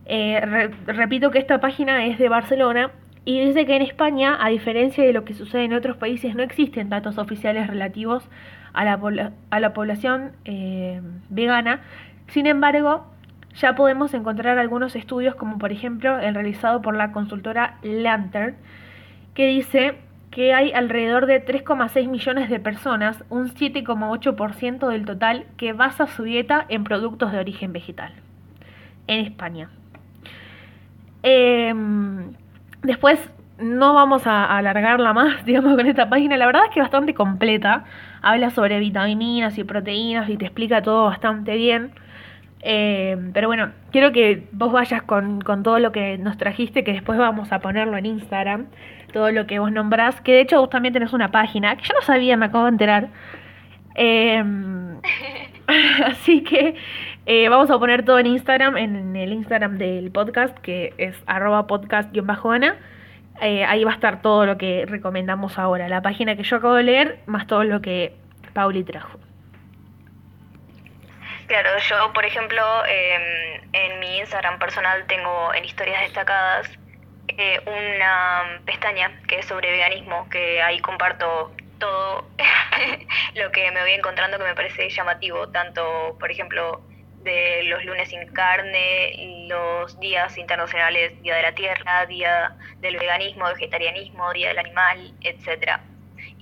[0.05, 2.91] Eh, repito que esta página es de Barcelona
[3.23, 6.43] y dice que en España, a diferencia de lo que sucede en otros países, no
[6.43, 8.29] existen datos oficiales relativos
[8.73, 11.81] a la, a la población eh, vegana.
[12.27, 13.05] Sin embargo,
[13.55, 18.55] ya podemos encontrar algunos estudios, como por ejemplo el realizado por la consultora Lantern,
[19.33, 19.97] que dice
[20.31, 26.23] que hay alrededor de 3,6 millones de personas, un 7,8% del total, que basa su
[26.23, 28.13] dieta en productos de origen vegetal
[29.07, 29.69] en España.
[31.23, 32.31] Em,
[32.81, 33.19] después
[33.59, 36.37] no vamos a alargarla más, digamos, con esta página.
[36.37, 37.85] La verdad es que es bastante completa.
[38.21, 41.91] Habla sobre vitaminas y proteínas y te explica todo bastante bien.
[42.63, 47.17] Eh, pero bueno, quiero que vos vayas con, todo lo que nos trajiste, que después
[47.17, 48.67] vamos a ponerlo en Instagram.
[49.13, 51.93] Todo lo que vos nombrás, que de hecho vos también tenés una página, que yo
[51.93, 53.09] no sabía, me acabo de enterar.
[53.95, 54.97] Em,
[56.05, 56.75] así que
[57.25, 61.67] eh, vamos a poner todo en Instagram, en el Instagram del podcast, que es arroba
[61.67, 62.77] podcast-ana.
[63.41, 66.75] Eh, ahí va a estar todo lo que recomendamos ahora, la página que yo acabo
[66.75, 68.13] de leer, más todo lo que
[68.53, 69.19] Pauli trajo.
[71.51, 76.65] Claro, yo por ejemplo em, en mi Instagram personal tengo en historias destacadas
[77.27, 82.25] eh, una pestaña que es sobre veganismo, que ahí comparto todo
[83.35, 86.83] lo que me voy encontrando que me parece llamativo, tanto por ejemplo
[87.21, 93.43] de los lunes sin carne, los días internacionales, Día de la Tierra, Día del Veganismo,
[93.47, 95.81] Vegetarianismo, Día del Animal, etcétera.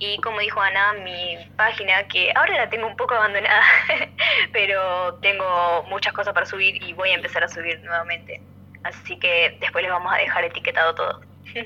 [0.02, 3.62] Y como dijo Ana, mi página, que ahora la tengo un poco abandonada,
[4.52, 8.40] pero tengo muchas cosas para subir y voy a empezar a subir nuevamente.
[8.82, 11.20] Así que después les vamos a dejar etiquetado todo.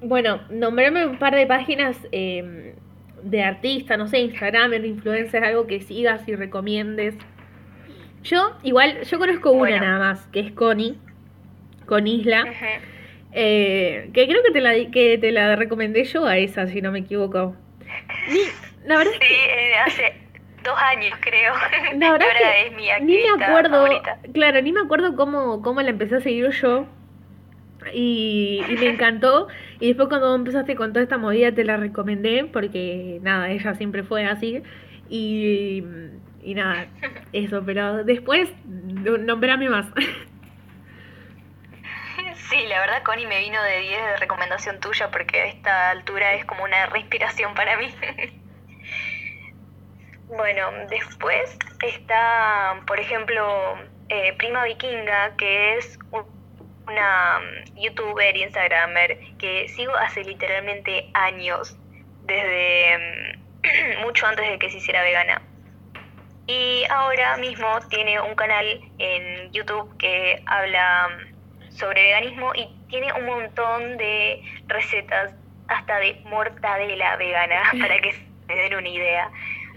[0.00, 2.76] bueno, nombrarme un par de páginas eh,
[3.22, 7.14] de artista, no sé, Instagram, influencer, algo que sigas y recomiendes.
[8.22, 10.98] Yo, igual, yo conozco una nada más, que es Connie,
[11.84, 12.44] con Isla.
[13.34, 16.92] Eh, que creo que te la que te la recomendé yo a esa, si no
[16.92, 17.56] me equivoco.
[18.84, 20.14] la verdad sí, eh, hace
[20.62, 21.54] dos años creo.
[21.98, 22.28] La verdad
[22.66, 23.86] es mi ni me acuerdo,
[24.32, 26.86] claro, ni me acuerdo cómo, cómo la empecé a seguir yo.
[27.92, 29.48] Y, me encantó.
[29.80, 34.04] Y después cuando empezaste con toda esta movida te la recomendé porque nada, ella siempre
[34.04, 34.62] fue así.
[35.08, 35.82] Y,
[36.42, 36.86] y nada,
[37.32, 39.86] eso, pero después nombrame más.
[42.52, 46.34] Sí, la verdad Connie me vino de 10 de recomendación tuya porque a esta altura
[46.34, 47.94] es como una respiración para mí.
[50.28, 53.78] bueno, después está, por ejemplo,
[54.10, 55.98] eh, Prima Vikinga, que es
[56.86, 61.74] una mm, youtuber, instagramer que sigo hace literalmente años,
[62.24, 65.40] desde mm, mucho antes de que se hiciera vegana.
[66.46, 68.66] Y ahora mismo tiene un canal
[68.98, 71.31] en YouTube que habla mm,
[71.74, 75.34] sobre veganismo y tiene un montón de recetas,
[75.68, 79.30] hasta de mortadela vegana, para que se den una idea.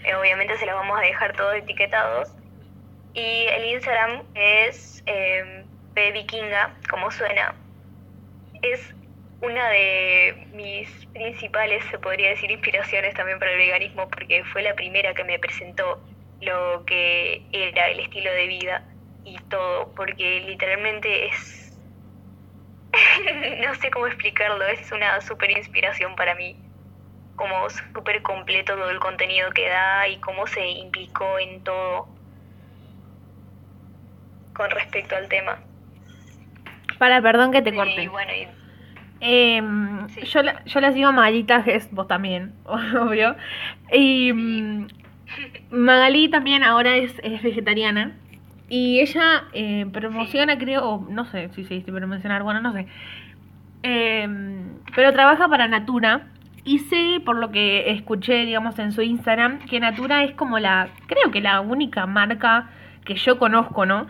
[0.04, 2.30] Eh, obviamente se las vamos a dejar todos etiquetados.
[3.14, 5.64] Y el Instagram es eh,
[6.12, 7.54] Vikinga, como suena.
[8.62, 8.94] Es
[9.40, 14.74] una de mis principales, se podría decir, inspiraciones también para el veganismo, porque fue la
[14.74, 16.00] primera que me presentó
[16.40, 18.82] lo que era el estilo de vida
[19.24, 21.65] y todo, porque literalmente es...
[23.66, 26.56] no sé cómo explicarlo, es una super inspiración para mí,
[27.36, 32.08] como súper completo todo el contenido que da y cómo se implicó en todo
[34.54, 35.58] con respecto al tema.
[36.98, 38.08] Para, perdón que te corte.
[38.08, 38.32] bueno,
[39.20, 43.36] em, yo, la, yo la sigo a Magalita es vos también, obvio.
[43.92, 44.88] Y mm,
[45.70, 48.16] Magali también ahora es, vegetariana.
[48.68, 52.86] Y ella eh, promociona, creo, no sé si se dice promocionar, bueno, no sé.
[53.82, 56.28] Em, pero trabaja para Natura.
[56.64, 60.88] Y sé, por lo que escuché, digamos, en su Instagram, que Natura es como la,
[61.06, 62.70] creo que la única marca
[63.04, 64.08] que yo conozco, ¿no?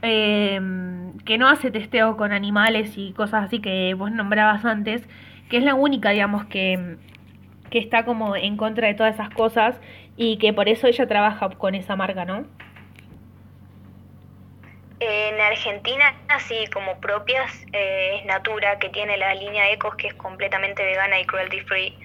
[0.00, 5.06] Em, que no hace testeo con animales y cosas así que vos nombrabas antes,
[5.50, 6.96] que es la única, digamos, que,
[7.70, 9.78] que está como en contra de todas esas cosas
[10.16, 12.46] y que por eso ella trabaja con esa marca, ¿no?
[15.04, 20.14] En Argentina, así como propias, eh, es Natura, que tiene la línea Ecos, que es
[20.14, 21.98] completamente vegana y cruelty free.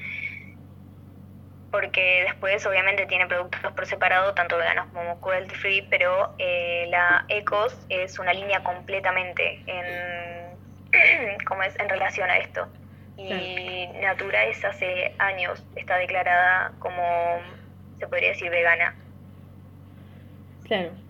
[1.70, 7.24] Porque después, obviamente, tiene productos por separado, tanto veganos como cruelty free, pero eh, la
[7.30, 11.80] Ecos es una línea completamente en, ¿cómo es?
[11.80, 12.68] en relación a esto.
[13.16, 17.38] Y Natura es hace años, está declarada como
[18.00, 18.96] se podría decir vegana.
[20.64, 21.07] Claro.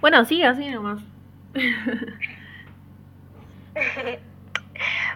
[0.00, 1.00] Bueno, sí, así nomás.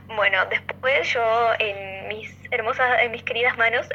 [0.09, 1.23] bueno, después yo
[1.59, 3.89] en mis hermosas, en mis queridas manos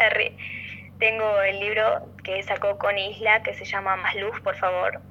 [1.00, 5.02] tengo el libro que sacó con Isla que se llama Más Luz, por favor,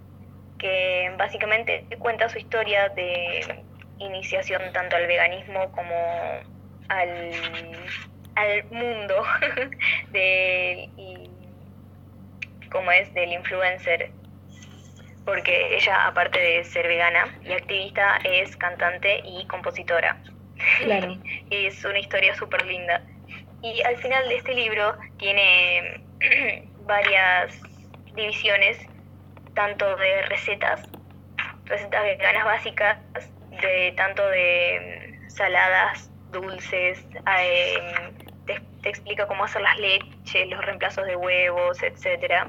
[0.59, 3.65] que básicamente cuenta su historia de
[3.99, 5.95] iniciación tanto al veganismo como
[6.89, 7.31] al
[8.35, 9.15] al mundo
[10.11, 10.91] del
[12.71, 14.13] como es del influencer
[15.29, 20.17] porque ella aparte de ser vegana y activista es cantante y compositora.
[20.79, 21.19] Claro.
[21.51, 23.03] Es una historia súper linda
[23.63, 26.01] y al final de este libro tiene
[26.87, 27.61] varias
[28.15, 28.79] divisiones
[29.55, 30.89] tanto de recetas
[31.67, 32.99] recetas veganas básicas
[33.61, 37.05] de tanto de saladas dulces
[37.39, 37.79] eh,
[38.47, 42.49] te, explica cómo hacer las leches, los reemplazos de huevos, etcétera.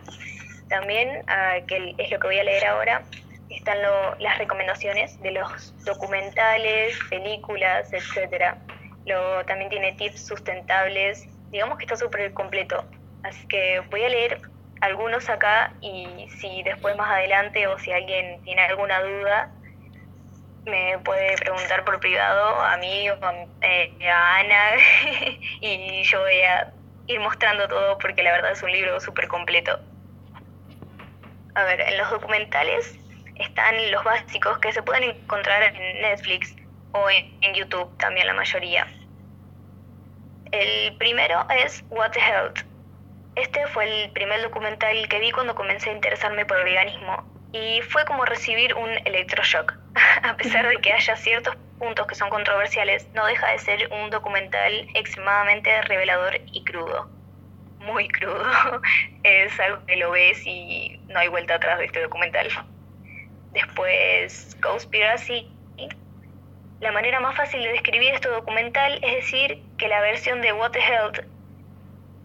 [0.69, 3.03] También, ah, que es lo que voy a leer ahora,
[3.49, 3.77] están
[4.19, 8.57] las recomendaciones de los documentales, películas, etcétera.
[9.05, 12.85] Lo, también tiene tips sustentables, digamos que está súper completo.
[13.23, 14.39] Así que voy a leer
[14.81, 19.51] algunos acá y si después más adelante o si alguien tiene alguna duda,
[20.65, 24.71] me puede preguntar por privado a mí o a, eh, Ana
[25.61, 26.71] y yo voy a
[27.07, 29.88] ir mostrando todo porque la verdad es un libro súper completo.
[31.55, 32.97] A ver, en los documentales
[33.35, 36.55] están los básicos que se pueden encontrar en Netflix
[36.91, 38.87] o en, YouTube también la mayoría.
[40.51, 42.59] El primero es What the Health.
[43.35, 47.81] Este fue el primer documental que vi cuando comencé a interesarme por el veganismo y
[47.81, 49.73] fue como recibir un electroshock.
[50.23, 54.09] a pesar de que haya ciertos puntos que son controversiales, no deja de ser un
[54.09, 57.18] documental extremadamente revelador y crudo.
[57.79, 58.43] Muy crudo.
[59.23, 62.47] es algo que lo ves y no hay vuelta atrás de este documental.
[63.51, 65.51] Después, Conspiracy.
[66.79, 70.71] La manera más fácil de describir este documental es decir que la versión de What
[70.71, 71.19] the Health,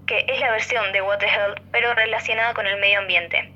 [0.07, 3.53] que es la versión de What the Health, pero relacionada con el medio ambiente.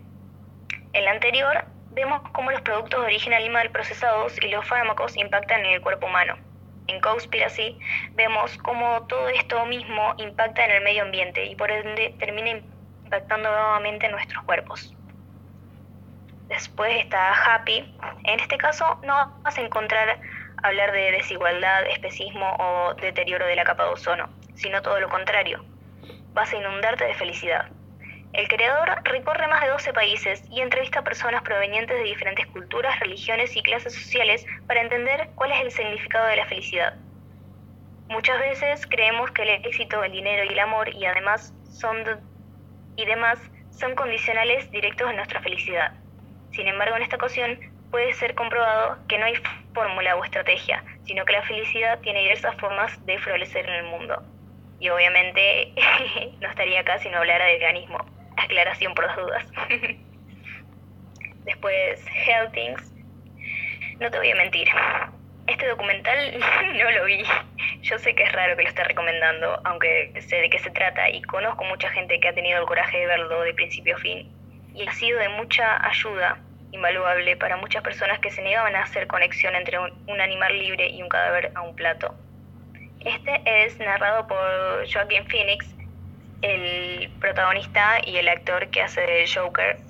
[0.92, 5.64] En la anterior vemos cómo los productos de origen animal procesados y los fármacos impactan
[5.64, 6.36] en el cuerpo humano.
[6.88, 7.78] En Cowspiracy
[8.14, 12.62] vemos cómo todo esto mismo impacta en el medio ambiente y por ende termina
[13.04, 14.94] impactando nuevamente en nuestros cuerpos.
[16.48, 17.94] Después está Happy.
[18.24, 20.18] En este caso no vas a encontrar
[20.62, 25.64] hablar de desigualdad, especismo o deterioro de la capa de ozono, sino todo lo contrario.
[26.32, 27.70] Vas a inundarte de felicidad.
[28.34, 33.00] El creador recorre más de 12 países y entrevista a personas provenientes de diferentes culturas,
[33.00, 36.94] religiones y clases sociales para entender cuál es el significado de la felicidad.
[38.10, 42.04] Muchas veces creemos que el éxito, el dinero y el amor y además son
[42.96, 43.38] y demás
[43.70, 45.92] son condicionales directos a nuestra felicidad.
[46.50, 47.58] Sin embargo, en esta ocasión
[47.90, 49.34] puede ser comprobado que no hay
[49.72, 54.22] fórmula o estrategia, sino que la felicidad tiene diversas formas de florecer en el mundo.
[54.80, 55.74] Y obviamente
[56.40, 59.46] no estaría acá si no hablara de veganismo aclaración por las dudas.
[61.44, 62.04] Después,
[62.52, 62.92] Things
[64.00, 64.68] No te voy a mentir.
[65.46, 66.38] Este documental
[66.76, 67.24] no lo vi.
[67.80, 71.08] Yo sé que es raro que lo esté recomendando, aunque sé de qué se trata
[71.08, 74.30] y conozco mucha gente que ha tenido el coraje de verlo de principio a fin.
[74.74, 76.38] Y ha sido de mucha ayuda
[76.72, 81.02] invaluable para muchas personas que se negaban a hacer conexión entre un, animal libre y
[81.02, 82.14] un cadáver a un plato.
[83.00, 85.74] Este es narrado por Joaquin Phoenix,
[86.42, 89.78] el protagonista y el actor que hace de Joker.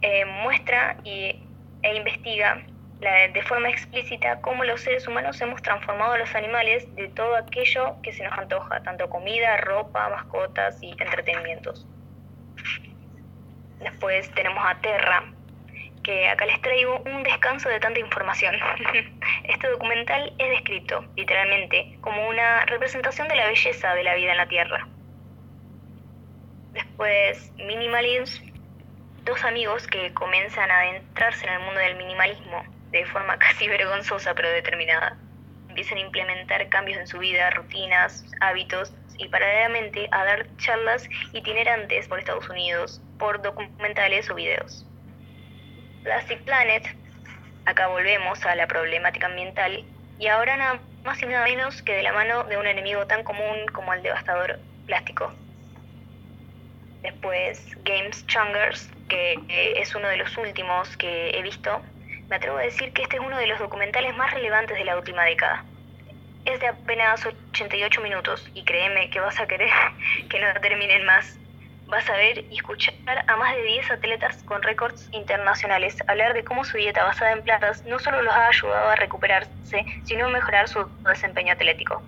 [0.00, 1.42] Eh, muestra y,
[1.82, 2.62] e investiga
[3.00, 7.96] de forma explícita cómo los seres humanos hemos transformado a los animales de todo aquello
[8.02, 11.86] que se nos antoja, tanto comida, ropa, mascotas y entretenimientos.
[13.80, 15.32] Después tenemos a Terra,
[16.08, 18.54] que acá les traigo un descanso de tanta información.
[19.44, 24.38] Este documental es descrito, literalmente, como una representación de la belleza de la vida en
[24.38, 24.88] la Tierra.
[26.72, 28.42] Después, Minimalism,
[29.26, 34.32] dos amigos que comienzan a adentrarse en el mundo del minimalismo de forma casi vergonzosa
[34.34, 35.18] pero determinada.
[35.68, 42.08] Empiezan a implementar cambios en su vida, rutinas, hábitos y paralelamente a dar charlas itinerantes
[42.08, 44.86] por Estados Unidos, por documentales o videos.
[46.02, 46.84] Plastic Planet,
[47.66, 49.84] acá volvemos a la problemática ambiental
[50.18, 53.24] y ahora nada más y nada menos que de la mano de un enemigo tan
[53.24, 55.32] común como el devastador plástico.
[57.02, 59.38] Después Games Changers, que
[59.76, 61.80] es uno de los últimos que he visto,
[62.28, 64.96] me atrevo a decir que este es uno de los documentales más relevantes de la
[64.96, 65.64] última década.
[66.44, 69.70] Es de apenas 88 minutos y créeme que vas a querer
[70.28, 71.37] que no terminen más.
[71.88, 72.94] Vas a ver y escuchar
[73.26, 77.42] a más de 10 atletas con récords internacionales hablar de cómo su dieta basada en
[77.42, 82.02] plantas no solo los ha ayudado a recuperarse, sino a mejorar su desempeño atlético.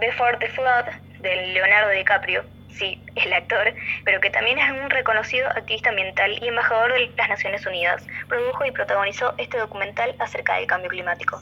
[0.00, 0.86] Before the Flood,
[1.20, 3.72] de Leonardo DiCaprio, sí, el actor,
[4.04, 8.64] pero que también es un reconocido activista ambiental y embajador de las Naciones Unidas, produjo
[8.64, 11.40] y protagonizó este documental acerca del cambio climático.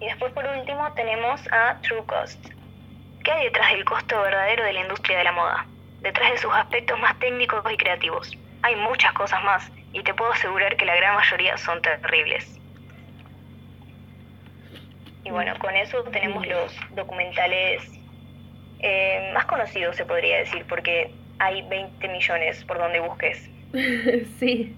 [0.00, 2.55] Y después por último tenemos a True Cost.
[3.26, 5.66] ¿Qué hay detrás del costo verdadero de la industria de la moda?
[6.00, 8.30] Detrás de sus aspectos más técnicos y creativos.
[8.62, 12.60] Hay muchas cosas más y te puedo asegurar que la gran mayoría son terribles.
[15.24, 17.82] Y bueno, con eso tenemos los documentales
[18.78, 21.10] eh, más conocido se podría decir, porque
[21.40, 23.50] hay 20 millones por donde busques.
[24.38, 24.72] sí.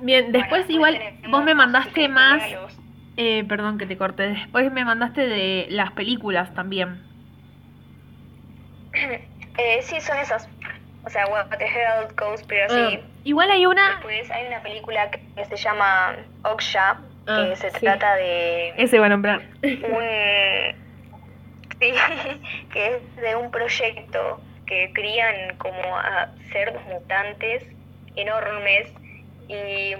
[0.00, 0.98] Bien, después igual
[1.28, 2.42] vos me mandaste más...
[3.16, 4.28] Eh, perdón que te corté.
[4.28, 7.02] Después me mandaste de las películas también.
[9.58, 10.48] eh, sí, son esas.
[11.04, 12.74] O sea, What the Hell, Conspiracy.
[12.74, 13.96] Ah, igual hay una...
[13.96, 16.96] Después hay una película que se llama Oksha,
[17.26, 18.72] que ah, se trata de...
[18.78, 19.42] Ese va a nombrar.
[19.62, 19.62] Un,
[21.78, 21.92] sí,
[22.72, 27.66] que es de un proyecto que crían como a cerdos mutantes
[28.16, 28.90] enormes
[29.48, 29.94] y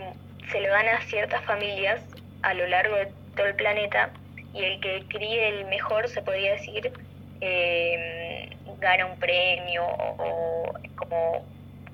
[0.51, 2.03] se lo dan a ciertas familias
[2.45, 4.11] a lo largo de todo el planeta
[4.53, 6.93] y el que críe el mejor, se podría decir,
[7.41, 11.45] eh, gana un premio o, o como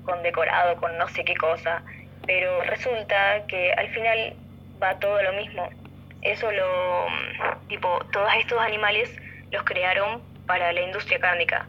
[0.03, 1.81] condecorado con no sé qué cosa.
[2.27, 4.33] Pero resulta que al final
[4.81, 5.69] va todo lo mismo.
[6.21, 7.07] Eso lo,
[7.67, 9.09] tipo, todos estos animales
[9.51, 11.65] los crearon para la industria cárnica.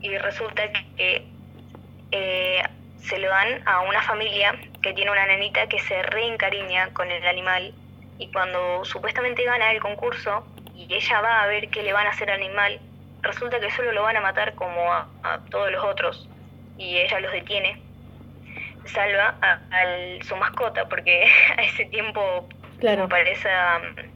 [0.00, 0.62] Y resulta
[0.96, 1.24] que
[2.10, 2.62] eh,
[2.98, 7.26] se lo dan a una familia que tiene una nenita que se reencariña con el
[7.26, 7.72] animal
[8.18, 12.10] y cuando supuestamente gana el concurso y ella va a ver qué le van a
[12.10, 12.80] hacer al animal,
[13.22, 15.08] resulta que solo lo van a matar como a,
[15.50, 16.28] todos los otros
[16.78, 17.80] y ella los detiene
[18.86, 19.58] salva a,
[20.22, 22.46] su mascota, porque a ese tiempo,
[22.80, 23.08] claro.
[23.08, 24.10] para esa um,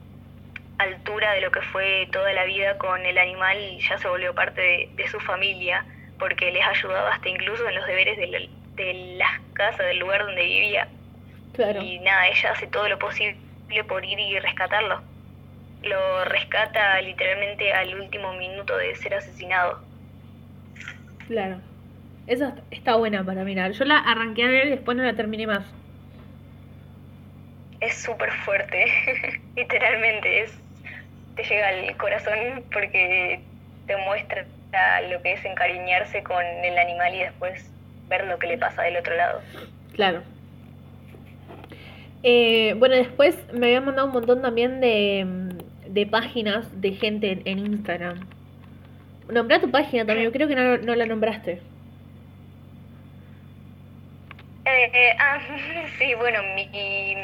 [0.77, 4.91] altura de lo que fue toda la vida con el animal, ya se volvió parte
[4.95, 5.87] de, su familia,
[6.19, 10.45] porque les ayudaba hasta incluso en los deberes de, de las casas, del lugar donde
[10.45, 10.87] vivía.
[11.81, 13.37] Y nada, ella hace todo lo posible
[13.87, 15.01] por ir y rescatarlo.
[15.83, 19.81] Lo rescata literalmente al último minuto de ser asesinado.
[21.27, 21.61] Claro.
[22.27, 23.73] Esa está buena para mirar.
[23.73, 25.65] Yo la arranqué a ver y después no la terminé más.
[27.81, 28.87] Es súper fuerte,
[29.57, 30.43] literalmente.
[30.43, 30.59] Es,
[31.37, 33.41] te llega al corazón porque
[33.87, 34.45] te muestra
[35.11, 37.71] lo que es encariñarse con el animal y después
[38.09, 39.41] ver lo que le pasa del otro lado.
[39.95, 40.23] Claro.
[42.23, 45.27] Eh, bueno, después me habían mandado un montón también de,
[45.87, 48.27] de páginas de gente en, Instagram.
[49.29, 51.61] Nombrá tu página también, creo que no, no la nombraste.
[54.65, 55.39] Eh, ah,
[55.99, 57.15] sí, bueno, mi,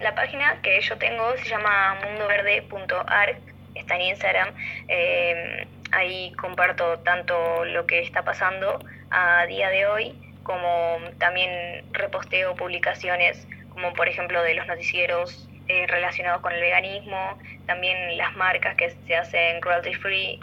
[0.00, 3.38] la página que yo tengo se llama mundoverde.arc,
[3.74, 4.48] está en Instagram.
[4.88, 8.78] Eh, ahí comparto tanto lo que está pasando
[9.10, 15.86] a día de hoy como también reposteo publicaciones como por ejemplo de los noticieros eh,
[15.86, 20.40] relacionados con el veganismo, también las marcas que se hacen cruelty free,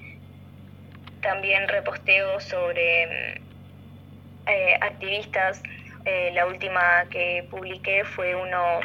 [1.22, 5.62] también reposteo sobre mm, eh, activistas.
[6.06, 8.80] Eh, la última que publiqué fue uno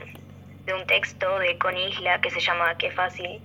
[0.67, 3.41] de un texto de Conisla que se llama Qué fácil.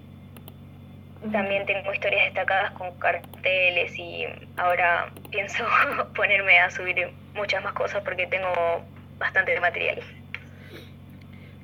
[1.32, 4.26] También tengo historias destacadas con carteles y
[4.58, 5.64] ahora pienso
[6.16, 8.84] ponerme a subir muchas más cosas porque tengo
[9.18, 10.04] bastante de material.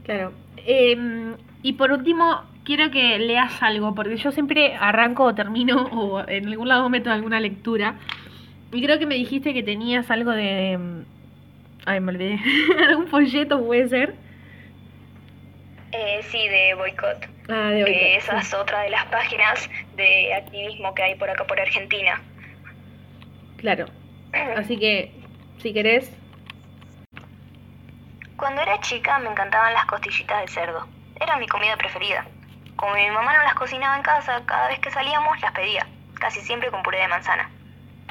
[0.05, 0.31] Claro.
[0.65, 6.27] Em, y por último, quiero que leas algo, porque yo siempre arranco o termino o
[6.27, 7.95] en algún lado meto alguna lectura.
[8.71, 10.73] Y creo que me dijiste que tenías algo de...
[10.73, 11.05] Em,
[11.85, 12.39] ay, me olvidé.
[12.89, 14.15] ¿Algún folleto puede ser?
[15.91, 17.27] Eh, sí, de boicot.
[17.47, 18.01] Ah, de boicot.
[18.17, 22.21] esa es otra de las páginas de activismo que hay por acá, por Argentina.
[23.57, 23.85] Claro.
[24.57, 25.11] Así que,
[25.59, 26.11] si querés,
[28.37, 30.85] cuando era chica me encantaban las costillitas de cerdo.
[31.19, 32.25] Era mi comida preferida.
[32.75, 36.41] Como mi mamá no las cocinaba en casa, cada vez que salíamos las pedía, casi
[36.41, 37.49] siempre con puré de manzana.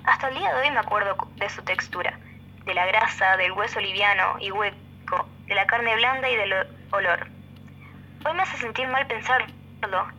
[0.04, 2.18] Hasta el día de hoy me acuerdo de su textura,
[2.64, 6.54] de la grasa, del hueso liviano y hueco, de la carne blanda y del
[6.90, 7.26] olor.
[8.24, 9.46] Hoy me hace sentir mal pensarlo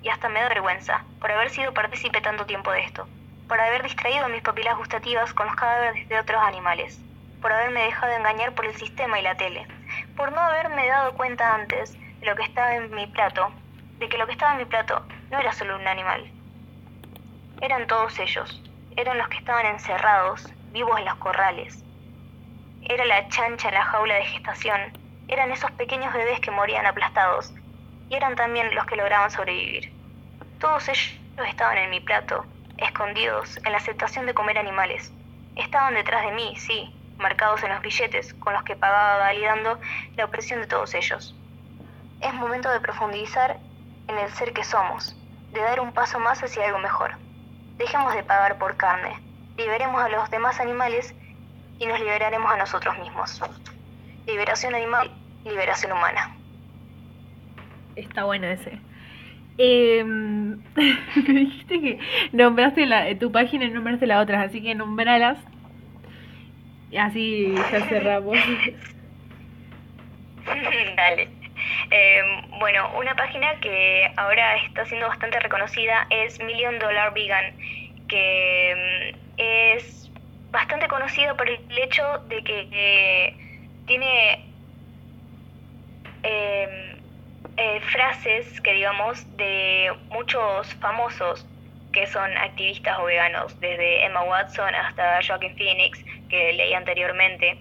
[0.03, 3.07] y hasta me da vergüenza por haber sido partícipe tanto tiempo de esto,
[3.47, 6.99] por haber distraído mis papilas gustativas con los cadáveres de otros animales,
[7.41, 9.65] por haberme dejado engañar por el sistema y la tele,
[10.15, 13.51] por no haberme dado cuenta antes de lo que estaba en mi plato,
[13.99, 16.29] de que lo que estaba en mi plato no era solo un animal.
[17.61, 18.61] Eran todos ellos,
[18.95, 21.83] eran los que estaban encerrados, vivos en los corrales.
[22.83, 24.79] Era la chancha en la jaula de gestación,
[25.27, 27.53] eran esos pequeños bebés que morían aplastados,
[28.09, 29.91] y eran también los que lograban sobrevivir.
[30.59, 32.45] Todos ellos estaban en mi plato,
[32.77, 35.11] escondidos en la aceptación de comer animales.
[35.55, 39.79] Estaban detrás de mí, sí, marcados en los billetes con los que pagaba validando
[40.15, 41.35] la opresión de todos ellos.
[42.21, 43.57] Es momento de profundizar
[44.07, 45.15] en el ser que somos,
[45.51, 47.11] de dar un paso más hacia algo mejor.
[47.77, 49.19] Dejemos de pagar por carne,
[49.57, 51.13] liberemos a los demás animales
[51.79, 53.41] y nos liberaremos a nosotros mismos.
[54.25, 55.11] Liberación animal,
[55.43, 56.35] liberación humana.
[57.95, 58.79] Está bueno ese.
[59.57, 60.03] Eh,
[60.75, 61.99] me dijiste que
[62.33, 65.37] nombraste la, tu página y nombraste la otra, así que nombralas
[66.97, 68.37] Así ya cerramos.
[70.95, 71.29] Dale.
[71.89, 77.45] Em, bueno, una página que ahora está siendo bastante reconocida es Million Dollar Vegan,
[78.07, 80.09] que em, es
[80.51, 83.35] bastante conocida por el hecho de que eh,
[83.87, 84.45] tiene
[86.23, 86.99] em,
[87.57, 91.45] eh, frases que digamos de muchos famosos
[91.95, 97.57] que son activistas o veganos, desde Emma Watson hasta Joaquin Phoenix, que leí anteriormente.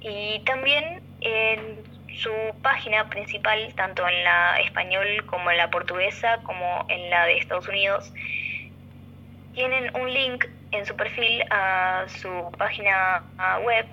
[0.00, 1.82] Y también en
[2.16, 2.30] su
[2.62, 7.66] página principal, tanto en la español como en la portuguesa, como en la de Estados
[7.66, 8.12] Unidos,
[9.54, 13.24] tienen un link en su perfil a su página
[13.64, 13.86] web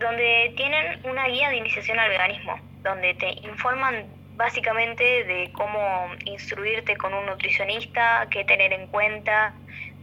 [0.00, 4.04] donde tienen una guía de iniciación al veganismo, donde te informan
[4.36, 9.54] básicamente de cómo instruirte con un nutricionista, qué tener en cuenta,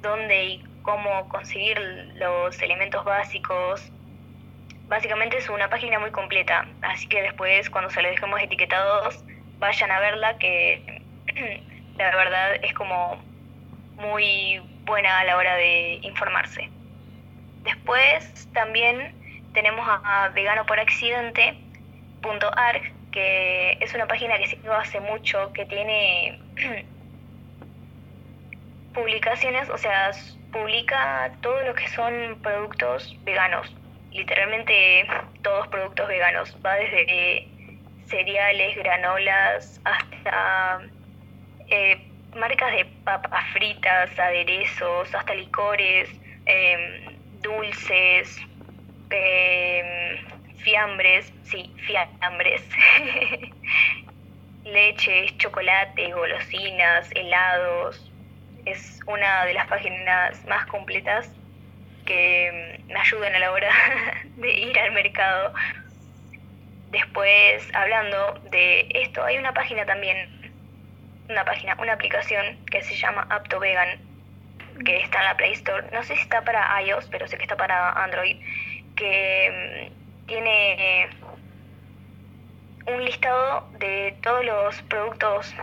[0.02, 1.80] dónde y cómo conseguir
[2.16, 3.92] los elementos básicos.
[4.88, 9.24] Básicamente es una página muy completa, así que después cuando se lo dejemos etiquetados,
[9.60, 11.02] vayan a verla que
[11.98, 13.22] la verdad es como
[13.98, 16.70] muy buena a la hora de informarse.
[17.64, 19.14] Después también
[19.54, 26.40] tenemos a vegano por accidente.arg que es una página que sigo hace mucho, que tiene
[28.94, 30.12] publicaciones, o sea,
[30.52, 33.76] publica todo lo que son productos veganos,
[34.12, 35.06] literalmente
[35.42, 37.48] todos productos veganos, va desde
[38.06, 40.80] cereales, granolas, hasta
[41.70, 46.10] eh, marcas de papas fritas, aderezos, hasta licores,
[46.46, 48.40] em, dulces,
[49.12, 52.62] em, fiambres, sí, fiambres,
[54.66, 58.12] leches, chocolates, golosinas, helados.
[58.66, 61.32] Es una de las páginas más completas
[62.06, 63.72] que mm, me ayudan a la hora
[64.38, 65.54] de ir al mercado.
[66.92, 70.52] Después, hablando de esto, hay una página también,
[71.30, 74.00] una página, una aplicación que se llama Apto Vegan,
[74.84, 75.86] que está en la Play Store.
[75.94, 78.38] No sé si está para iOS, pero sé que está para Android,
[78.96, 79.92] que
[80.30, 81.10] tiene
[82.86, 85.54] un listado de todos los productos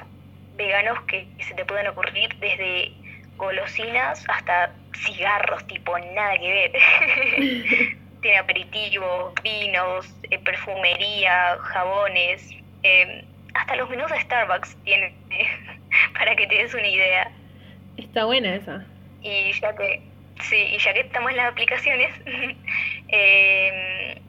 [0.56, 2.92] veganos que se te pueden ocurrir, desde
[3.36, 6.72] golosinas hasta cigarros, tipo nada que ver.
[8.22, 12.50] tiene aperitivos, vinos, eh, perfumería, jabones,
[12.82, 15.14] eh, hasta los menús de Starbucks tiene,
[16.18, 17.30] para que te des una idea.
[17.96, 18.84] Está buena esa.
[19.22, 20.02] Y ya que,
[20.40, 22.10] sí, y ya que estamos en las aplicaciones,
[23.08, 24.20] eh,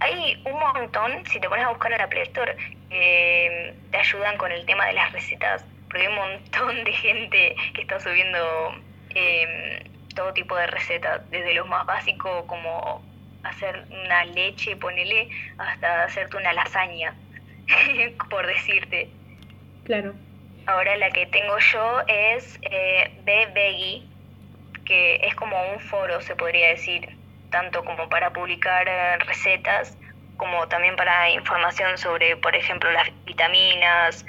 [0.00, 2.56] hay un montón, si te pones a buscar en la Play Store,
[2.88, 7.82] te ayudan con el tema de las recetas, porque hay un montón de gente que
[7.82, 8.74] está subiendo
[9.14, 9.84] eh,
[10.14, 13.02] todo tipo de recetas, desde lo más básico como
[13.42, 15.28] hacer una leche, ponele,
[15.58, 17.14] hasta hacerte una lasaña,
[18.30, 19.10] por decirte.
[19.84, 20.14] Claro.
[20.66, 24.02] Ahora la que tengo yo es eh, B
[24.84, 27.17] que es como un foro, se podría decir,
[27.50, 29.96] tanto como para publicar eh, recetas,
[30.36, 34.24] como también para información sobre, por ejemplo, las vitaminas,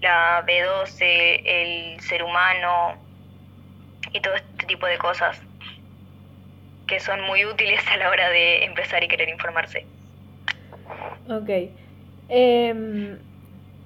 [0.00, 2.96] la B12, el ser humano,
[4.12, 5.40] y todo este tipo de cosas
[6.86, 9.86] que son muy útiles a la hora de empezar y querer informarse.
[11.28, 11.70] Ok.
[12.28, 13.18] Em,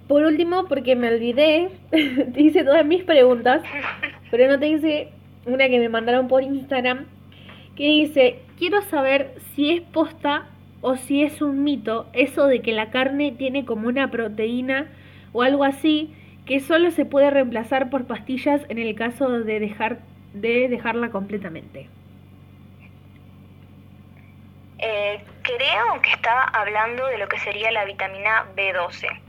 [0.09, 3.63] por último, porque me olvidé, te hice todas mis preguntas,
[4.31, 5.09] pero no te hice
[5.45, 7.07] una que me mandaron por Instagram,
[7.77, 10.47] que dice, quiero saber si es posta
[10.81, 14.89] o si es un mito eso de que la carne tiene como una proteína
[15.33, 16.15] o algo así
[16.47, 19.99] que solo se puede reemplazar por pastillas en el caso de dejar
[20.33, 21.89] de dejarla completamente.
[24.79, 29.21] Eh, creo que está hablando de lo que sería la vitamina B12.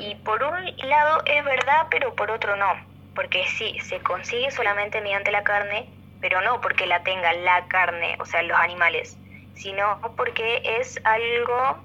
[0.00, 2.74] Y por un lado es verdad, pero por otro no.
[3.14, 5.86] Porque sí, se consigue solamente mediante la carne,
[6.22, 9.18] pero no porque la tenga la carne, o sea, los animales,
[9.54, 11.76] sino porque es algo,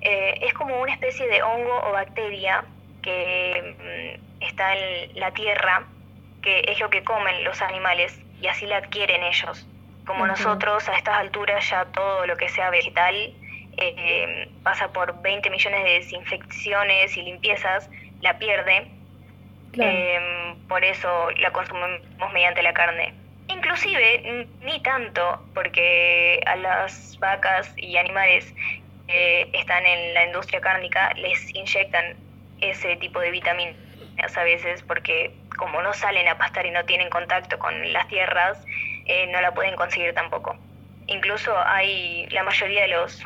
[0.00, 2.64] eh, es como una especie de hongo o bacteria
[3.02, 5.86] que mm, está en la tierra
[6.42, 9.66] que es lo que comen los animales y así la adquieren ellos.
[10.06, 13.34] Como nosotros a estas alturas ya todo lo que sea vegetal
[13.76, 18.86] eh, pasa por 20 millones de desinfecciones y limpiezas, la pierde.
[19.78, 22.00] Eh, por eso la consumimos
[22.32, 23.25] mediante la carne.
[23.48, 28.54] Inclusive, ni tanto, porque a las vacas y animales
[29.06, 32.16] que están en la industria cárnica les inyectan
[32.60, 33.76] ese tipo de vitaminas
[34.36, 38.62] a veces porque como no salen a pastar y no tienen contacto con las tierras,
[39.06, 40.56] eh, no la pueden conseguir tampoco.
[41.06, 43.22] Incluso hay la mayoría de los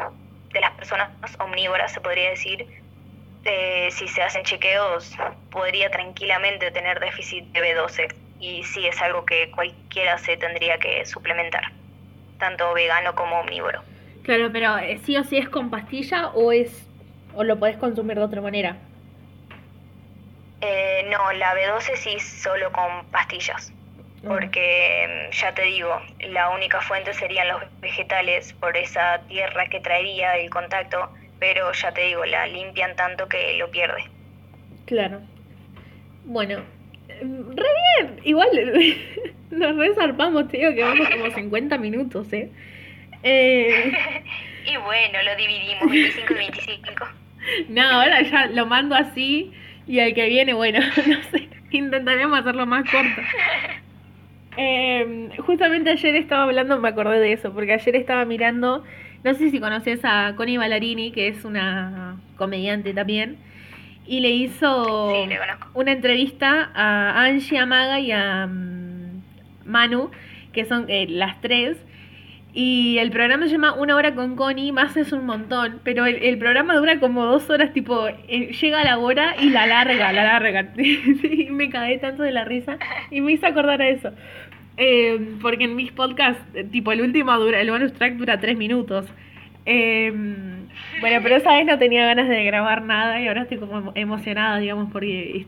[0.53, 2.67] de las personas omnívoras, se podría decir,
[3.45, 5.15] eh, si se hacen chequeos,
[5.51, 8.20] podría tranquilamente tener déficit de B12.
[8.41, 11.65] Y sí es algo que cualquiera se tendría que suplementar,
[12.39, 13.83] tanto vegano como omnívoro.
[14.23, 16.87] Claro, pero eh, sí o sí es con pastilla o es
[17.35, 18.77] o lo podés consumir de otra manera.
[20.61, 23.73] Eh, no, la B12 sí solo con pastillas,
[24.23, 24.29] mm.
[24.29, 29.81] porque mm, ya te digo, la única fuente serían los vegetales por esa tierra que
[29.81, 34.05] traería el contacto, pero ya te digo, la limpian tanto que lo pierde.
[34.85, 35.21] Claro.
[36.25, 36.63] Bueno,
[37.21, 37.69] re
[37.99, 38.49] bien, igual
[39.51, 42.51] nos resarpamos, te digo que vamos como 50 minutos, ¿eh?
[43.23, 43.93] eh...
[44.67, 47.05] y bueno, lo dividimos 25 y 25.
[47.69, 49.53] No, ahora ya lo mando así
[49.87, 53.21] y el que viene, bueno, no sé, intentaremos hacerlo más corto.
[54.57, 58.85] Em, justamente ayer estaba hablando, me acordé de eso, porque ayer estaba mirando,
[59.25, 63.39] no sé si conoces a Connie Ballarini, que es una comediante también,
[64.07, 65.13] y le hizo
[65.75, 69.23] una entrevista a Angie Amaga y a mm,
[69.65, 70.11] Manu,
[70.53, 71.79] que son eh, las tres,
[72.53, 76.37] y el programa se llama Una hora con Connie, más es un montón, pero el,
[76.39, 80.25] programa dura como dos horas, tipo, eh, llega a la hora y la larga, la
[80.25, 80.73] larga.
[80.77, 82.79] y me cagué tanto de la risa
[83.11, 84.11] y me hice acordar a eso.
[84.77, 86.43] Eh, porque en mis podcasts,
[86.73, 89.07] tipo, el último dura, el bonus track dura tres minutos.
[89.65, 94.59] Bueno, pero esa vez no tenía ganas de grabar nada y ahora estoy como emocionada,
[94.59, 95.47] digamos, porque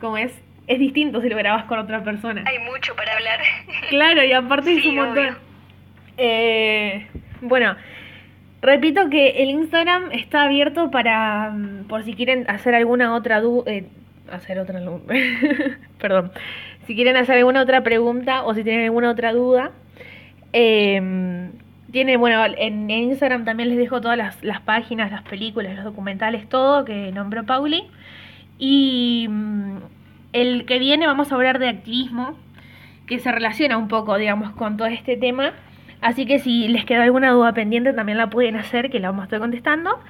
[0.00, 0.32] como es,
[0.66, 2.44] es distinto si lo grabas con otra persona.
[2.46, 3.40] Hay mucho para hablar.
[3.90, 5.38] Claro, y aparte es un montón.
[6.16, 7.06] Eh,
[7.40, 7.76] bueno,
[8.62, 13.70] repito que el Instagram está abierto para, mm, por si quieren hacer alguna otra duda,
[13.70, 13.86] eh,
[14.30, 14.80] hacer otra,
[16.00, 16.32] perdón,
[16.86, 19.72] si quieren hacer alguna otra pregunta o si tienen alguna otra duda.
[20.52, 21.50] Em,
[21.94, 26.84] tiene, bueno, en, Instagram también les dejo todas las, páginas, las películas, los documentales, todo
[26.84, 27.84] que nombró Pauli.
[28.58, 29.76] Y mm,
[30.32, 32.36] el que viene vamos a hablar de activismo,
[33.06, 35.52] que se relaciona un poco, digamos, con todo este tema.
[36.00, 39.22] Así que si les queda alguna duda pendiente también la pueden hacer, que la vamos
[39.22, 40.00] a estar contestando.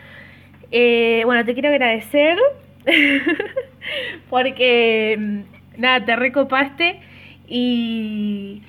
[0.70, 2.38] Eh, bueno, te quiero agradecer
[4.30, 6.98] porque mm, nada, te recopaste
[7.46, 8.62] y,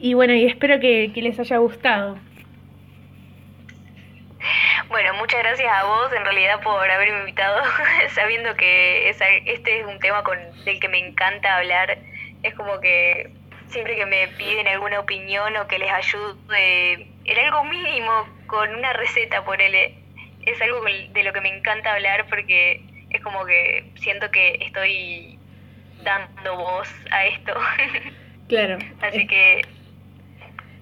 [0.00, 2.18] y bueno, y espero que, les haya gustado.
[4.88, 7.62] Bueno, muchas gracias a vos en realidad por haberme invitado,
[8.14, 11.98] sabiendo que este es un tema con del que me encanta hablar.
[12.42, 13.30] Es como que
[13.68, 18.92] siempre que me piden alguna opinión o que les ayude en algo mínimo con una
[18.92, 19.74] receta, por él,
[20.46, 25.38] es algo de lo que me encanta hablar porque es como que siento que estoy
[26.02, 27.54] dando voz a esto.
[28.48, 28.78] Claro.
[29.02, 29.60] Así que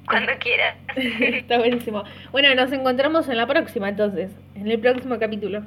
[0.06, 0.76] cuando quieras.
[0.96, 2.04] Está buenísimo.
[2.32, 5.62] Bueno, nos encontramos en la próxima entonces, en el próximo capítulo.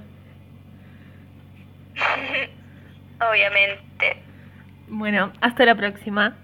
[3.31, 4.23] Obviamente.
[4.87, 6.37] Bueno, hasta la próxima.